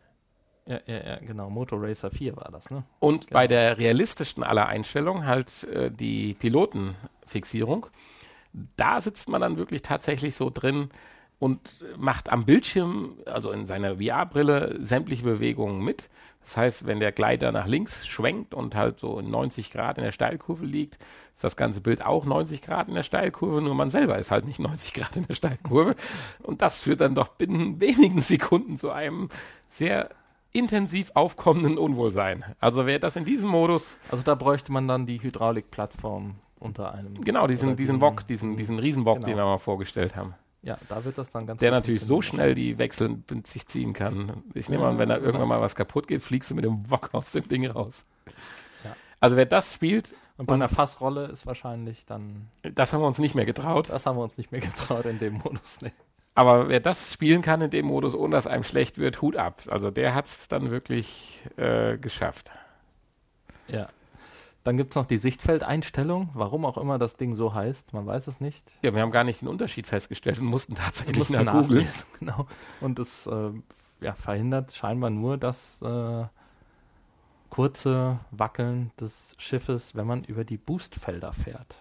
[0.67, 1.51] Ja, ja, ja, genau.
[1.51, 2.85] Motor Racer 4 war das, ne?
[3.01, 3.41] Und genau.
[3.41, 7.87] bei der realistischsten aller Einstellungen halt äh, die Pilotenfixierung.
[8.77, 10.91] Da sitzt man dann wirklich tatsächlich so drin
[11.41, 11.59] und
[11.97, 16.09] macht am Bildschirm, also in seiner VR-Brille, sämtliche Bewegungen mit.
[16.43, 20.05] Das heißt, wenn der Gleiter nach links schwenkt und halt so in 90 Grad in
[20.05, 20.99] der Steilkurve liegt,
[21.35, 24.45] ist das ganze Bild auch 90 Grad in der Steilkurve, nur man selber ist halt
[24.45, 25.97] nicht 90 Grad in der Steilkurve.
[26.43, 29.31] Und das führt dann doch binnen wenigen Sekunden zu einem
[29.69, 30.11] sehr
[30.53, 32.45] intensiv aufkommenden Unwohlsein.
[32.61, 33.99] Also wer das in diesem Modus.
[34.11, 37.15] Also da bräuchte man dann die Hydraulikplattform unter einem.
[37.23, 39.27] Genau, diesen, diesen Wok, diesen, diesen Riesenwok, genau.
[39.27, 40.35] den wir mal vorgestellt haben.
[40.63, 43.93] Ja, da wird das dann ganz Der natürlich so schnell die Wechsel mit sich ziehen
[43.95, 44.45] kann.
[44.55, 47.11] Ich nehme an, wenn da irgendwann mal was kaputt geht, fliegst du mit dem Wok
[47.13, 48.05] aus dem Ding raus.
[48.85, 48.95] Ja.
[49.21, 50.15] Also wer das spielt.
[50.37, 52.49] Und bei einer Fassrolle ist wahrscheinlich dann.
[52.63, 53.91] Das haben wir uns nicht mehr getraut.
[53.91, 55.93] Das haben wir uns nicht mehr getraut in dem Modus, ne.
[56.35, 59.63] Aber wer das spielen kann in dem Modus, ohne dass einem schlecht wird, Hut ab.
[59.69, 62.51] Also der hat es dann wirklich äh, geschafft.
[63.69, 63.89] Ja.
[64.63, 68.27] Dann gibt es noch die Sichtfeldeinstellung, warum auch immer das Ding so heißt, man weiß
[68.27, 68.79] es nicht.
[68.83, 71.87] Ja, wir haben gar nicht den Unterschied festgestellt und mussten tatsächlich mussten nach Google.
[72.19, 72.47] Genau.
[72.83, 73.51] Und es äh,
[74.01, 76.25] ja, verhindert scheinbar nur das äh,
[77.49, 81.77] kurze Wackeln des Schiffes, wenn man über die Boostfelder fährt.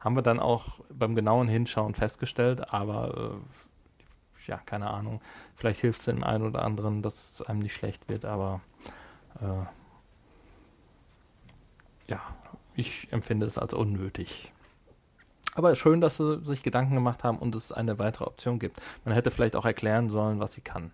[0.00, 5.20] Haben wir dann auch beim genauen Hinschauen festgestellt, aber äh, ja, keine Ahnung.
[5.54, 8.60] Vielleicht hilft es den einen oder anderen, dass es einem nicht schlecht wird, aber
[9.40, 9.66] äh,
[12.10, 12.20] ja,
[12.74, 14.52] ich empfinde es als unnötig.
[15.54, 18.80] Aber schön, dass sie sich Gedanken gemacht haben und es eine weitere Option gibt.
[19.04, 20.92] Man hätte vielleicht auch erklären sollen, was sie kann.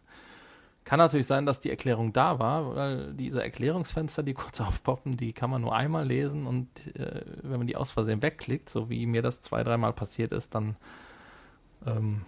[0.85, 5.33] Kann natürlich sein, dass die Erklärung da war, weil diese Erklärungsfenster, die kurz aufpoppen, die
[5.33, 9.07] kann man nur einmal lesen und äh, wenn man die aus Versehen wegklickt, so wie
[9.07, 10.77] mir das zwei, dreimal passiert ist, dann
[11.85, 12.25] ähm,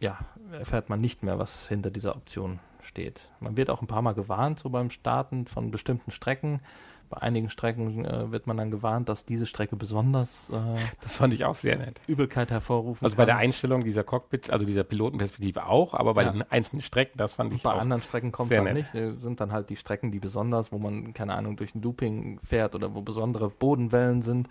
[0.00, 0.18] ja,
[0.52, 3.28] erfährt man nicht mehr, was hinter dieser Option steht.
[3.40, 6.60] Man wird auch ein paar Mal gewarnt, so beim Starten von bestimmten Strecken
[7.08, 10.50] bei einigen Strecken äh, wird man dann gewarnt, dass diese Strecke besonders.
[10.50, 10.54] Äh,
[11.00, 12.00] das fand ich auch sehr nett.
[12.06, 13.04] Übelkeit hervorrufen.
[13.04, 13.22] Also kann.
[13.22, 16.32] bei der Einstellung dieser Cockpits, also dieser Pilotenperspektive auch, aber bei ja.
[16.32, 17.74] den einzelnen Strecken, das fand ich bei auch.
[17.74, 18.94] Bei anderen Strecken kommt es halt nicht.
[18.94, 22.40] Das sind dann halt die Strecken, die besonders, wo man, keine Ahnung, durch ein Looping
[22.44, 24.48] fährt oder wo besondere Bodenwellen sind.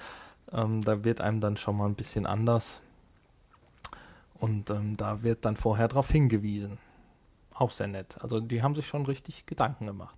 [0.52, 2.80] Ähm, da wird einem dann schon mal ein bisschen anders.
[4.36, 6.78] Und ähm, da wird dann vorher darauf hingewiesen.
[7.54, 8.18] Auch sehr nett.
[8.22, 10.16] Also die haben sich schon richtig Gedanken gemacht.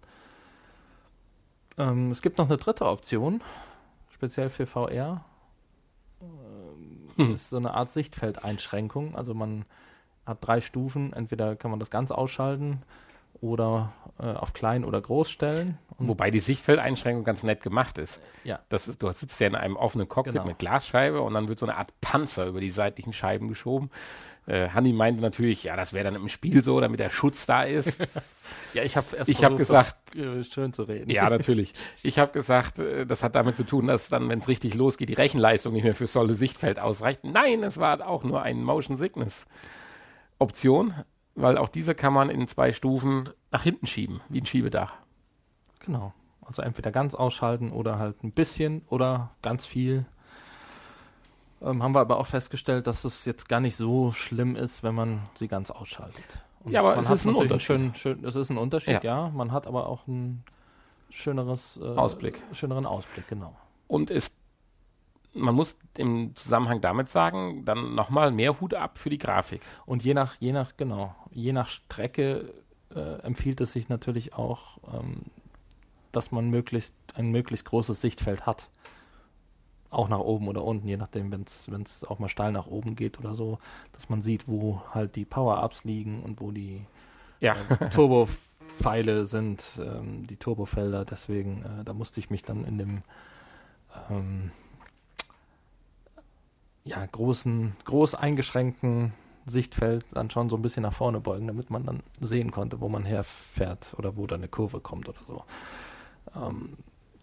[1.80, 3.42] Ähm, es gibt noch eine dritte Option,
[4.12, 5.26] speziell für VR.
[6.22, 7.32] Ähm, hm.
[7.32, 9.16] Das ist so eine Art Sichtfeldeinschränkung.
[9.16, 9.66] Also man
[10.26, 11.14] hat drei Stufen.
[11.14, 12.84] Entweder kann man das ganz ausschalten
[13.42, 15.78] oder äh, auf klein oder groß stellen.
[16.02, 18.22] Wobei die Sichtfeldeinschränkung ganz nett gemacht ist.
[18.46, 18.60] Ja.
[18.70, 20.46] Das ist, du sitzt ja in einem offenen Cockpit genau.
[20.46, 23.90] mit Glasscheibe und dann wird so eine Art Panzer über die seitlichen Scheiben geschoben.
[24.50, 27.64] Äh, Hanni meinte natürlich, ja, das wäre dann im Spiel so, damit der Schutz da
[27.64, 28.00] ist.
[28.74, 31.10] ja, ich habe erst ich hab gesagt, das, äh, schön zu reden.
[31.10, 31.74] Ja, natürlich.
[32.02, 35.10] Ich habe gesagt, äh, das hat damit zu tun, dass dann, wenn es richtig losgeht,
[35.10, 37.26] die Rechenleistung nicht mehr für solche Sichtfeld ausreicht.
[37.26, 39.46] Nein, es war auch nur ein Motion Sickness
[40.40, 40.94] Option,
[41.42, 44.94] weil auch diese kann man in zwei Stufen nach hinten schieben, wie ein Schiebedach.
[45.80, 46.14] Genau.
[46.42, 50.06] Also entweder ganz ausschalten oder halt ein bisschen oder ganz viel.
[51.62, 54.96] Ähm, haben wir aber auch festgestellt, dass es jetzt gar nicht so schlimm ist, wenn
[54.96, 56.24] man sie ganz ausschaltet.
[56.64, 57.62] Und ja, aber es ist ein Unterschied.
[57.62, 59.26] Schön, schön, es ist ein Unterschied, ja.
[59.26, 59.30] ja.
[59.30, 60.44] Man hat aber auch einen
[61.10, 62.42] schöneres äh, Ausblick.
[62.52, 63.56] schöneren Ausblick, genau.
[63.88, 64.36] Und ist,
[65.34, 69.62] man muss im Zusammenhang damit sagen, dann nochmal mehr Hut ab für die Grafik.
[69.86, 72.54] Und je nach, je nach, genau, je nach Strecke
[72.94, 75.24] äh, empfiehlt es sich natürlich auch, ähm,
[76.12, 78.70] dass man möglichst ein möglichst großes Sichtfeld hat
[79.90, 83.20] auch nach oben oder unten, je nachdem, wenn es auch mal steil nach oben geht
[83.20, 83.60] oder so,
[83.94, 86.82] dass man sieht, wo halt die Power-Ups liegen und wo die
[87.40, 87.56] ja.
[87.80, 91.06] äh, Turbo-Pfeile sind, ähm, die Turbofelder.
[91.06, 93.02] Deswegen, äh, da musste ich mich dann in dem
[94.12, 94.52] ähm,
[96.90, 99.14] ja, großen, groß eingeschränkten
[99.46, 102.90] Sichtfeld dann schon so ein bisschen nach vorne beugen, damit man dann sehen konnte, wo
[102.90, 105.44] man herfährt oder wo da eine Kurve kommt oder so.
[106.36, 106.78] Ähm,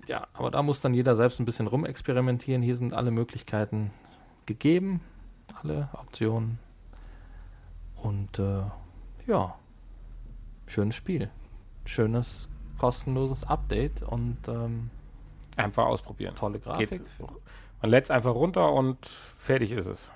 [0.07, 2.63] ja, aber da muss dann jeder selbst ein bisschen rumexperimentieren.
[2.63, 3.91] Hier sind alle Möglichkeiten
[4.47, 5.01] gegeben,
[5.61, 6.61] alle Optionen.
[7.97, 8.63] Und äh,
[9.27, 9.57] ja,
[10.69, 11.29] schönes Spiel.
[11.87, 12.49] Schönes,
[12.79, 14.91] kostenloses Update und ähm,
[15.57, 16.37] einfach ausprobieren.
[16.37, 16.91] Tolle Grafik.
[16.91, 17.01] Geht.
[17.81, 19.07] Man lädt es einfach runter und
[19.37, 20.11] fertig ist es.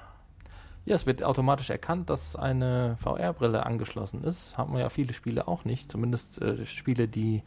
[0.86, 4.56] Ja, es wird automatisch erkannt, dass eine VR-Brille angeschlossen ist.
[4.56, 5.92] Haben wir ja viele Spiele auch nicht.
[5.92, 7.42] Zumindest äh, Spiele, die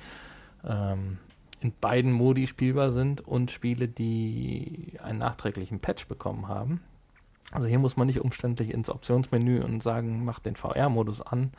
[0.64, 1.18] ähm,
[1.59, 6.82] in beiden Modi spielbar sind und Spiele, die einen nachträglichen Patch bekommen haben.
[7.51, 11.51] Also hier muss man nicht umständlich ins Optionsmenü und sagen, mach den VR-Modus an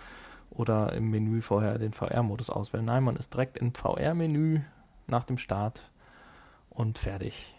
[0.51, 2.85] oder im Menü vorher den VR-Modus auswählen.
[2.85, 4.61] Nein, man ist direkt im VR-Menü
[5.07, 5.91] nach dem Start
[6.71, 7.55] und fertig.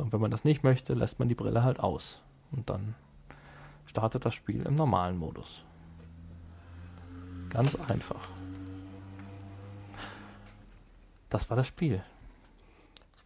[0.00, 2.20] Und wenn man das nicht möchte, lässt man die Brille halt aus.
[2.52, 2.94] Und dann
[3.86, 5.64] startet das Spiel im normalen Modus.
[7.50, 8.28] Ganz einfach.
[11.28, 12.02] Das war das Spiel.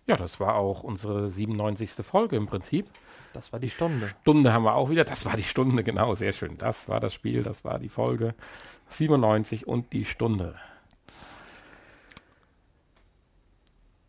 [0.07, 2.05] Ja, das war auch unsere 97.
[2.05, 2.91] Folge im Prinzip.
[3.33, 4.09] Das war die Stunde.
[4.23, 5.05] Stunde haben wir auch wieder.
[5.05, 6.59] Das war die Stunde, genau, sehr schön.
[6.59, 8.35] Das war das Spiel, das war die Folge
[8.91, 10.57] 97 und die Stunde.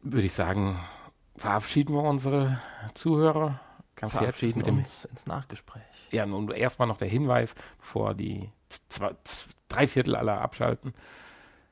[0.02, 0.80] Würde ich sagen,
[1.36, 2.60] verabschieden wir unsere
[2.94, 3.60] Zuhörer.
[3.96, 5.82] Ganz verabschieden mit dem uns ins Nachgespräch.
[6.12, 8.52] Ja, nun erstmal noch der Hinweis, bevor die
[8.90, 9.12] zwei,
[9.70, 10.94] drei Viertel aller abschalten.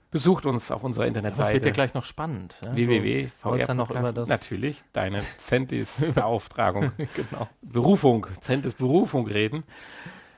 [0.09, 1.47] Besucht uns auf unserer Internetseite.
[1.47, 2.55] Das wird ja gleich noch spannend.
[2.64, 2.76] Ja?
[2.76, 6.91] www.vr ja noch über das Natürlich, deine Centis-Beauftragung.
[7.16, 7.49] genau.
[7.64, 9.64] Berufung, Centis-Berufung reden.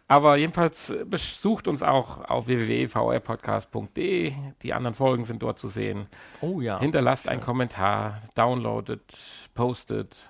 [0.08, 4.34] Aber jedenfalls äh, besucht uns auch auf www.vrpodcast.de.
[4.62, 6.08] Die anderen Folgen sind dort zu sehen.
[6.42, 6.80] Oh ja.
[6.80, 9.18] Hinterlasst einen Kommentar, downloadet,
[9.56, 10.30] postet.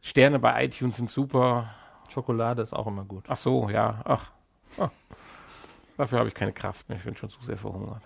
[0.00, 1.70] Sterne bei iTunes sind super.
[2.08, 3.24] Schokolade ist auch immer gut.
[3.28, 4.00] Ach so, ja.
[4.04, 4.30] Ach.
[4.78, 4.90] Ach.
[5.96, 6.98] Dafür habe ich keine Kraft mehr.
[6.98, 8.02] Ich bin schon zu sehr verhungert.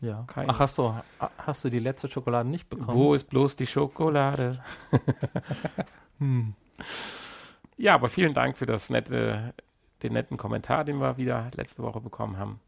[0.00, 0.24] Ja.
[0.26, 0.48] Keine.
[0.48, 0.92] Ach, hast du,
[1.38, 2.98] hast du die letzte Schokolade nicht bekommen?
[2.98, 4.60] Wo ist bloß die Schokolade?
[6.18, 6.54] hm.
[7.76, 9.54] Ja, aber vielen Dank für das nette,
[10.06, 12.60] den netten Kommentar, den wir wieder letzte Woche bekommen haben.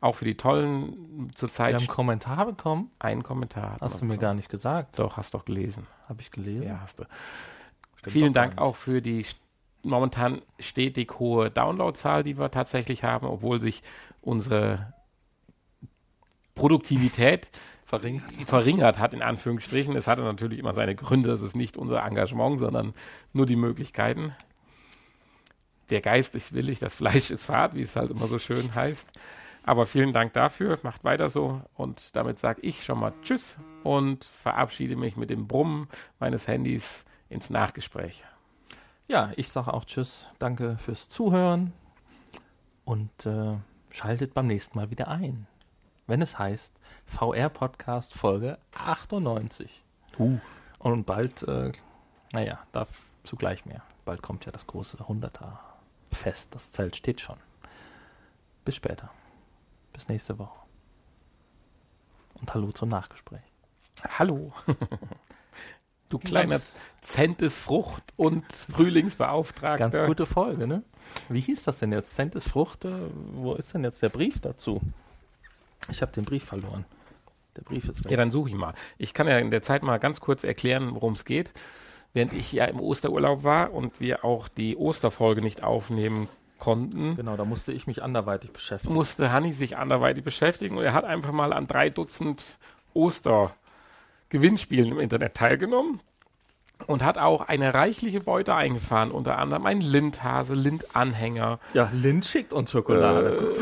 [0.00, 1.70] Auch für die tollen zurzeit.
[1.70, 2.90] Wir haben einen Kommentar bekommen?
[2.98, 3.76] Einen Kommentar.
[3.80, 4.20] Hast du mir bekommen.
[4.20, 4.98] gar nicht gesagt.
[4.98, 5.86] Doch, hast doch gelesen.
[6.08, 6.62] Habe ich gelesen?
[6.62, 7.04] Ja, hast du.
[7.96, 9.26] Stimmt Vielen Dank auch für die
[9.82, 13.82] momentan stetig hohe Downloadzahl, die wir tatsächlich haben, obwohl sich
[14.22, 14.92] unsere
[16.54, 17.50] Produktivität
[17.84, 18.30] verringert.
[18.46, 19.96] verringert hat, in Anführungsstrichen.
[19.96, 21.32] Es hatte natürlich immer seine Gründe.
[21.32, 22.94] Es ist nicht unser Engagement, sondern
[23.32, 24.32] nur die Möglichkeiten.
[25.90, 29.08] Der Geist ist willig, das Fleisch ist fad, wie es halt immer so schön heißt.
[29.64, 30.78] Aber vielen Dank dafür.
[30.82, 31.60] Macht weiter so.
[31.74, 37.04] Und damit sage ich schon mal Tschüss und verabschiede mich mit dem Brummen meines Handys
[37.28, 38.24] ins Nachgespräch.
[39.08, 40.26] Ja, ich sage auch Tschüss.
[40.38, 41.72] Danke fürs Zuhören
[42.84, 43.56] und äh,
[43.90, 45.46] schaltet beim nächsten Mal wieder ein
[46.08, 46.72] wenn es heißt
[47.06, 49.84] VR Podcast Folge 98.
[50.18, 50.38] Uh.
[50.78, 51.70] Und bald, äh,
[52.32, 53.82] naja, dazu gleich mehr.
[54.04, 55.58] Bald kommt ja das große 100er
[56.16, 56.54] Fest.
[56.54, 57.36] Das Zelt steht schon.
[58.64, 59.10] Bis später.
[59.92, 60.58] Bis nächste Woche.
[62.34, 63.40] Und hallo zum Nachgespräch.
[64.18, 64.52] Hallo.
[66.08, 66.60] du kleiner
[67.00, 69.78] Zentes Frucht und Frühlingsbeauftragter.
[69.78, 70.82] Ganz gute Folge, ne?
[71.28, 72.14] Wie hieß das denn jetzt?
[72.14, 72.92] Zentes Frucht, äh,
[73.32, 74.80] wo ist denn jetzt der Brief dazu?
[75.90, 76.84] Ich habe den Brief verloren.
[77.56, 78.10] Der Brief ist weg.
[78.10, 78.74] Ja, dann suche ich mal.
[78.98, 81.50] Ich kann ja in der Zeit mal ganz kurz erklären, worum es geht.
[82.14, 86.28] Während ich ja im Osterurlaub war und wir auch die Osterfolge nicht aufnehmen
[86.58, 87.16] konnten.
[87.16, 88.94] Genau, da musste ich mich anderweitig beschäftigen.
[88.94, 92.58] Musste Hanni sich anderweitig beschäftigen und er hat einfach mal an drei Dutzend
[92.94, 96.00] Oster-Gewinnspielen im Internet teilgenommen
[96.86, 101.58] und hat auch eine reichliche Beute eingefahren, unter anderem ein Lindhase, Lindanhänger.
[101.74, 103.54] Ja, Lind schickt uns Schokolade.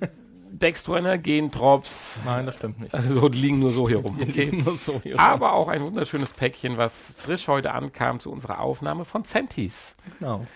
[0.00, 0.06] Äh,
[0.60, 2.20] Dextroenergen-Drops.
[2.24, 2.94] Nein, das stimmt nicht.
[2.94, 4.18] Also die liegen nur so hier rum.
[4.20, 4.62] Okay.
[4.78, 9.24] So hier Aber auch ein wunderschönes Päckchen, was frisch heute ankam zu unserer Aufnahme von
[9.24, 9.94] Centis.
[10.18, 10.46] Genau.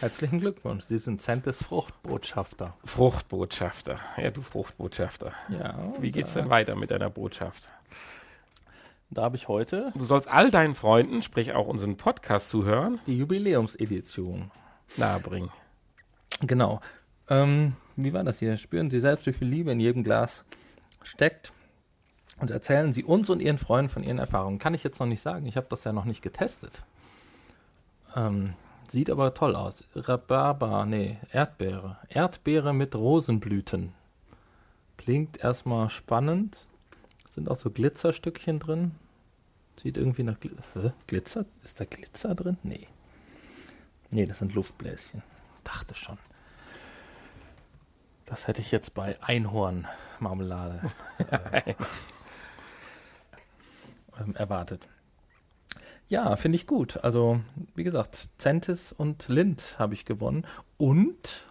[0.00, 0.84] Herzlichen Glückwunsch.
[0.84, 2.74] Sie sind Centis Fruchtbotschafter.
[2.84, 4.00] Fruchtbotschafter.
[4.16, 5.32] Ja, du Fruchtbotschafter.
[5.48, 5.92] Ja.
[6.00, 7.68] Wie geht's denn weiter mit deiner Botschaft?
[9.10, 9.92] Da habe ich heute.
[9.94, 14.50] Du sollst all deinen Freunden, sprich auch unseren Podcast zuhören, die Jubiläumsedition
[14.96, 15.50] nahebringen.
[16.40, 16.80] Genau.
[17.32, 18.58] Ähm, wie war das hier?
[18.58, 20.44] Spüren Sie selbst, wie viel Liebe in jedem Glas
[21.02, 21.52] steckt
[22.38, 24.58] und erzählen Sie uns und Ihren Freunden von Ihren Erfahrungen.
[24.58, 25.46] Kann ich jetzt noch nicht sagen.
[25.46, 26.82] Ich habe das ja noch nicht getestet.
[28.14, 28.52] Ähm,
[28.86, 29.82] sieht aber toll aus.
[29.94, 31.96] Rhabarber, nee, Erdbeere.
[32.10, 33.94] Erdbeere mit Rosenblüten.
[34.98, 36.66] Klingt erstmal spannend.
[37.30, 38.90] Sind auch so Glitzerstückchen drin.
[39.80, 40.54] Sieht irgendwie nach Gl
[41.06, 41.46] Glitzer.
[41.64, 42.58] Ist da Glitzer drin?
[42.62, 42.88] Nee.
[44.10, 45.22] Nee, das sind Luftbläschen.
[45.64, 46.18] Dachte schon.
[48.32, 51.68] Das hätte ich jetzt bei Einhornmarmelade äh,
[54.18, 54.88] ähm, erwartet.
[56.08, 56.96] Ja, finde ich gut.
[57.04, 57.42] Also,
[57.74, 60.46] wie gesagt, Centis und Lind habe ich gewonnen.
[60.78, 61.44] Und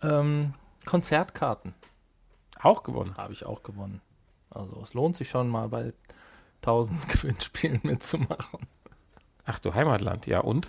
[0.00, 0.54] ähm,
[0.86, 1.74] Konzertkarten.
[2.62, 3.18] Auch gewonnen.
[3.18, 4.00] Habe ich auch gewonnen.
[4.48, 5.92] Also, es lohnt sich schon mal bei
[6.62, 8.60] 1000 Gewinnspielen mitzumachen.
[9.44, 10.66] Ach du Heimatland, ja und?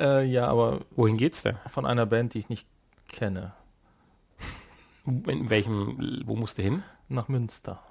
[0.00, 0.80] Äh, ja, aber.
[0.96, 1.58] Wohin geht's denn?
[1.68, 2.66] Von einer Band, die ich nicht
[3.08, 3.52] kenne.
[5.06, 6.82] In welchem, wo musst du hin?
[7.08, 7.82] Nach Münster.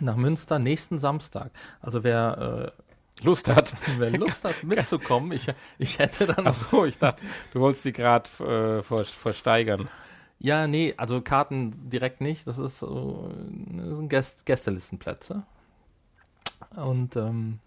[0.00, 1.50] Nach Münster nächsten Samstag.
[1.80, 2.82] Also wer äh,
[3.24, 3.74] Lust hat.
[3.98, 5.46] Wer Lust hat mitzukommen, ich,
[5.78, 6.46] ich hätte dann.
[6.46, 9.90] Achso, ich dachte, du wolltest die gerade äh, versteigern.
[10.38, 12.46] Ja, nee, also Karten direkt nicht.
[12.46, 15.42] Das ist, so, das sind Gäst Gästelistenplätze.
[16.76, 17.58] Und ähm,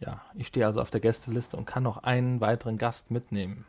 [0.00, 3.64] ja, ich stehe also auf der Gästeliste und kann noch einen weiteren Gast mitnehmen.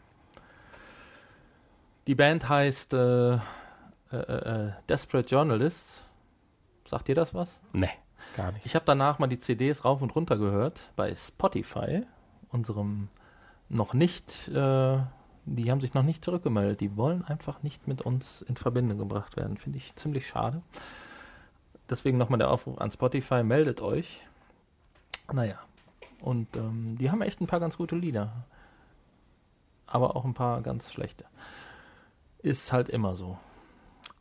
[2.08, 3.40] Die Band heißt äh, äh,
[4.12, 6.04] äh, Desperate Journalists.
[6.86, 7.60] Sagt dir das was?
[7.74, 7.90] Nee,
[8.36, 8.66] gar nicht.
[8.66, 12.04] Ich habe danach mal die CDs rauf und runter gehört bei Spotify,
[12.50, 13.10] unserem
[13.70, 15.00] noch nicht, äh,
[15.46, 16.80] die haben sich noch nicht zurückgemeldet.
[16.80, 19.58] Die wollen einfach nicht mit uns in Verbindung gebracht werden.
[19.58, 20.62] Finde ich ziemlich schade.
[21.90, 24.22] Deswegen nochmal der Aufruf an Spotify, meldet euch.
[25.32, 25.60] Naja,
[26.22, 28.32] und ähm, die haben echt ein paar ganz gute Lieder.
[29.86, 31.26] Aber auch ein paar ganz schlechte.
[32.40, 33.38] Ist halt immer so.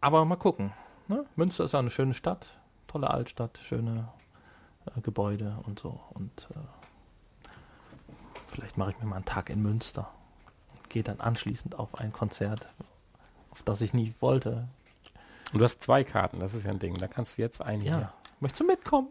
[0.01, 0.73] Aber mal gucken.
[1.09, 1.25] Ne?
[1.37, 4.09] Münster ist ja eine schöne Stadt, tolle Altstadt, schöne
[4.87, 6.01] äh, Gebäude und so.
[6.11, 7.49] Und äh,
[8.49, 10.11] vielleicht mache ich mir mal einen Tag in Münster
[10.75, 12.69] und gehe dann anschließend auf ein Konzert,
[13.51, 14.69] auf das ich nie wollte.
[15.53, 16.99] Und du hast zwei Karten, das ist ja ein Ding.
[16.99, 18.13] Da kannst du jetzt ein Ja.
[18.41, 19.09] Möchtest du mitkommen?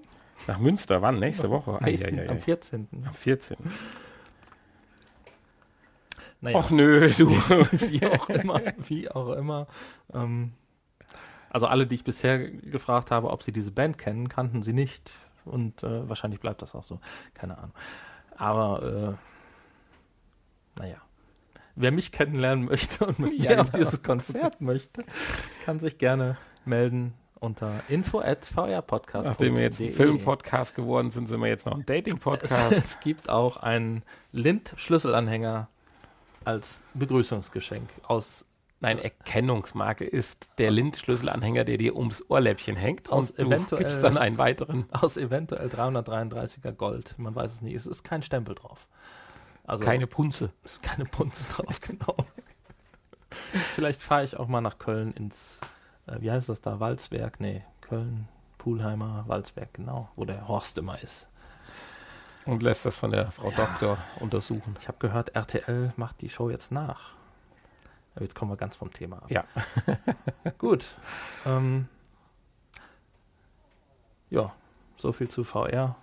[0.47, 1.19] Nach Münster, wann?
[1.19, 1.77] Nächste Woche?
[1.83, 2.39] Nächsten, Ei, am ei.
[2.39, 2.87] 14.
[3.05, 3.57] Am 14.
[6.41, 6.57] Naja.
[6.57, 7.29] Och nö, du.
[7.29, 9.67] wie auch immer, wie auch immer.
[10.13, 10.53] Ähm,
[11.49, 15.11] also alle, die ich bisher gefragt habe, ob sie diese Band kennen, kannten sie nicht.
[15.45, 16.99] Und äh, wahrscheinlich bleibt das auch so.
[17.33, 17.73] Keine Ahnung.
[18.35, 19.17] Aber
[20.77, 20.97] äh, naja.
[21.77, 25.03] Wer mich kennenlernen möchte und mit Ja, mir auf dieses Konzert möchte,
[25.65, 29.27] kann sich gerne melden unter info at vrpodcast.
[29.27, 32.71] Nachdem wir jetzt ein Filmpodcast geworden sind, sind wir jetzt noch ein Dating-Podcast.
[32.71, 35.67] Es gibt auch einen Lind-Schlüsselanhänger
[36.43, 38.45] als Begrüßungsgeschenk aus
[38.81, 43.09] Nein, Erkennungsmarke ist der Lind-Schlüsselanhänger, der dir ums Ohrläppchen hängt.
[43.09, 44.85] Aus und du gibst dann einen weiteren.
[44.91, 47.15] aus eventuell 333er Gold.
[47.17, 47.73] Man weiß es nicht.
[47.73, 48.87] Es ist kein Stempel drauf.
[49.63, 50.51] Also Keine Punze.
[50.63, 52.15] es ist keine Punze drauf, genau.
[53.73, 55.59] Vielleicht fahre ich auch mal nach Köln ins,
[56.07, 57.39] äh, wie heißt das da, Walzwerk?
[57.39, 58.27] Nee, Köln,
[58.57, 61.27] Pulheimer, Walzwerk, genau, wo der Horst immer ist.
[62.45, 64.75] Und lässt das von der Frau Doktor untersuchen.
[64.79, 67.13] Ich habe gehört, RTL macht die Show jetzt nach.
[68.13, 69.31] Aber jetzt kommen wir ganz vom Thema ab.
[69.31, 69.45] Ja.
[70.57, 70.95] Gut.
[71.45, 71.89] Ähm,
[74.29, 74.53] ja,
[74.97, 75.95] so viel zu VR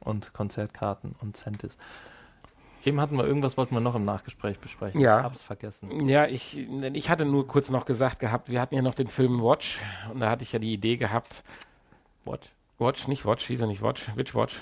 [0.00, 1.76] und Konzertkarten und Centis.
[2.84, 5.00] Eben hatten wir irgendwas, wollten wir noch im Nachgespräch besprechen.
[5.00, 5.18] Ja.
[5.18, 6.06] Ich hab's vergessen.
[6.06, 9.42] Ja, ich, ich hatte nur kurz noch gesagt gehabt, wir hatten ja noch den Film
[9.42, 9.80] Watch
[10.12, 11.44] und da hatte ich ja die Idee gehabt,
[12.24, 12.50] Watch.
[12.78, 14.60] Watch, nicht Watch, hieß er nicht Watch, Which Watch?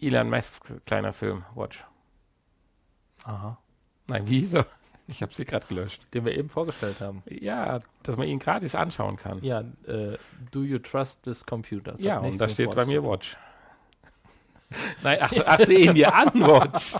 [0.00, 1.84] Elon Musks kleiner Film, Watch.
[3.24, 3.58] Aha.
[4.06, 4.66] Nein, wie hieß er?
[5.06, 6.02] Ich habe sie gerade gelöscht.
[6.14, 7.22] Den wir eben vorgestellt haben.
[7.28, 9.44] Ja, dass man ihn gratis anschauen kann.
[9.44, 10.16] Ja, äh,
[10.50, 11.92] Do You Trust This Computer?
[11.92, 13.20] Das Ja, und da steht bei Watch mir zu tun.
[15.02, 16.94] Nein, ach, ach sehen dir an, Watch.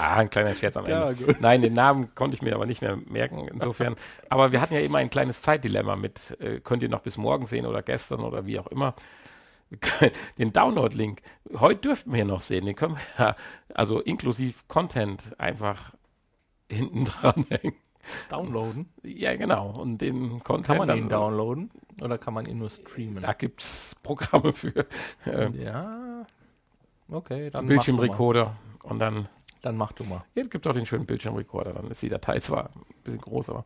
[0.00, 1.24] Ah, ein kleiner Scherz am Ja, Ende.
[1.24, 1.40] gut.
[1.40, 3.48] Nein, den Namen konnte ich mir aber nicht mehr merken.
[3.48, 3.96] Insofern.
[4.28, 7.46] Aber wir hatten ja immer ein kleines Zeitdilemma mit, äh, könnt ihr noch bis morgen
[7.46, 8.94] sehen oder gestern oder wie auch immer.
[10.38, 11.20] Den Download-Link,
[11.58, 12.66] heute dürften wir noch sehen.
[12.66, 13.36] Den können wir ja,
[13.74, 15.92] also inklusive Content einfach
[16.70, 17.74] hinten dran hängen.
[18.30, 18.88] Downloaden?
[19.04, 19.70] Ja, genau.
[19.70, 20.66] Und den Content.
[20.66, 21.70] Kann man dann- ihn downloaden?
[22.02, 23.22] Oder kann man ihn nur streamen?
[23.22, 24.86] Da gibt es Programme für.
[25.26, 26.24] Äh, Ja.
[27.10, 29.28] Okay, dann Bildschirmrekorder und dann.
[29.62, 30.22] Dann mach du mal.
[30.36, 33.48] Ja, es gibt auch den schönen Bildschirmrekorder, dann ist die Datei zwar ein bisschen groß,
[33.50, 33.64] aber.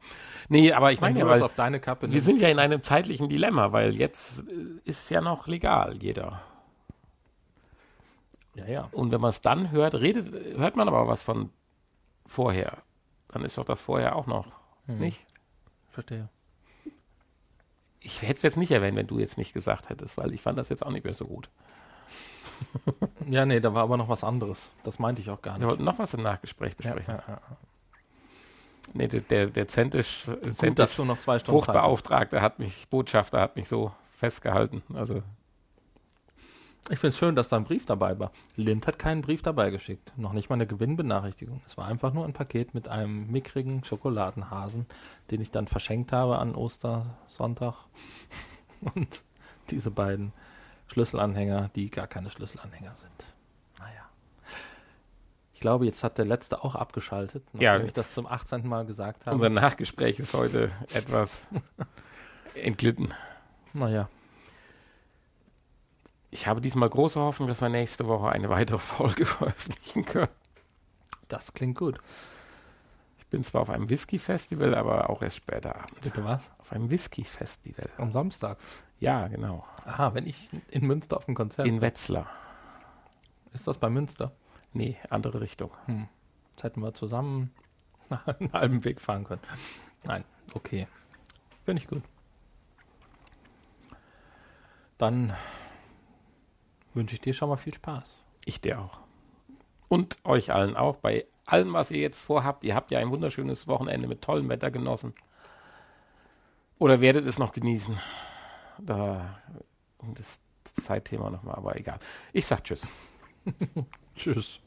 [0.49, 3.29] Nee, aber ich meine ja, weil auf deine Kappe wir sind ja in einem zeitlichen
[3.29, 6.41] Dilemma, weil jetzt äh, ist ja noch legal jeder.
[8.55, 8.89] Ja, ja.
[8.93, 11.51] Und wenn man es dann hört, redet, hört man aber was von
[12.27, 12.79] vorher.
[13.33, 14.47] Dann ist doch das vorher auch noch
[14.87, 14.99] Hm.
[14.99, 15.25] nicht.
[15.91, 16.29] Verstehe.
[18.01, 20.59] Ich hätte es jetzt nicht erwähnt, wenn du jetzt nicht gesagt hättest, weil ich fand
[20.59, 21.49] das jetzt auch nicht mehr so gut.
[23.29, 24.71] Ja, nee, da war aber noch was anderes.
[24.83, 25.69] Das meinte ich auch gar Wir nicht.
[25.69, 27.15] wollten noch was im Nachgespräch Ja, besprechen.
[27.27, 27.41] ja, ja.
[28.95, 31.61] Nee, der, der, der Zentisch, Gut, Zentisch noch zwei Stunden.
[31.61, 34.83] Fruchtbeauftragte hat mich, Botschafter hat mich so festgehalten.
[34.95, 35.23] Also
[36.91, 38.33] Ich finde es schön, dass da ein Brief dabei war.
[38.57, 40.13] Lind hat keinen Brief dabei geschickt.
[40.17, 41.63] Noch nicht mal eine Gewinnbenachrichtigung.
[41.65, 44.87] Es war einfach nur ein Paket mit einem mickrigen Schokoladenhasen,
[45.31, 47.75] den ich dann verschenkt habe an Ostersonntag.
[48.95, 49.23] Und
[49.71, 50.33] diese beiden
[50.89, 53.25] Schlüsselanhänger, die gar keine Schlüsselanhänger sind.
[53.79, 54.03] Naja.
[55.55, 57.79] Ich glaube, jetzt hat der letzte auch abgeschaltet, nachdem Ja.
[57.79, 58.67] ich das zum 18.
[58.67, 59.37] Mal gesagt habe.
[59.37, 61.41] unser Nachgespräch ist heute etwas
[62.55, 63.15] entglitten.
[63.73, 64.09] naja.
[66.33, 70.33] Ich habe diesmal große Hoffnung, dass wir nächste Woche eine weitere Folge veröffentlichen können.
[71.29, 71.99] Das klingt gut.
[73.19, 76.01] Ich bin zwar auf einem Whisky-Festival, aber auch erst später Abend.
[76.01, 76.51] Bitte was?
[76.59, 77.91] Auf einem Whisky-Festival.
[77.99, 78.57] Am Samstag.
[78.99, 79.67] Ja, genau.
[79.85, 82.31] Aha, wenn ich in Münster auf dem Konzert In Wetzlar.
[83.53, 84.33] Ist das bei Münster?
[84.73, 85.71] Nee, andere Richtung.
[85.85, 86.09] Hm.
[86.53, 87.51] Jetzt hätten wir zusammen
[88.25, 89.43] einen halben Weg fahren können.
[90.05, 90.89] Nein, okay.
[91.67, 92.03] Finde ich gut.
[94.97, 95.35] Dann
[96.95, 98.23] wünsche ich dir schon mal viel Spaß.
[98.45, 99.01] Ich dir auch.
[99.89, 100.97] Und euch allen auch.
[100.97, 102.65] Bei allem, was ihr jetzt vorhabt.
[102.65, 105.15] Ihr habt ja ein wunderschönes Wochenende mit tollem Wetter genossen.
[106.79, 107.99] Oder werdet es noch genießen.
[108.79, 109.39] Da
[110.15, 110.41] das
[110.85, 111.99] Zeitthema nochmal, aber egal.
[112.33, 112.87] Ich sag Tschüss.
[114.17, 114.61] Tschüss.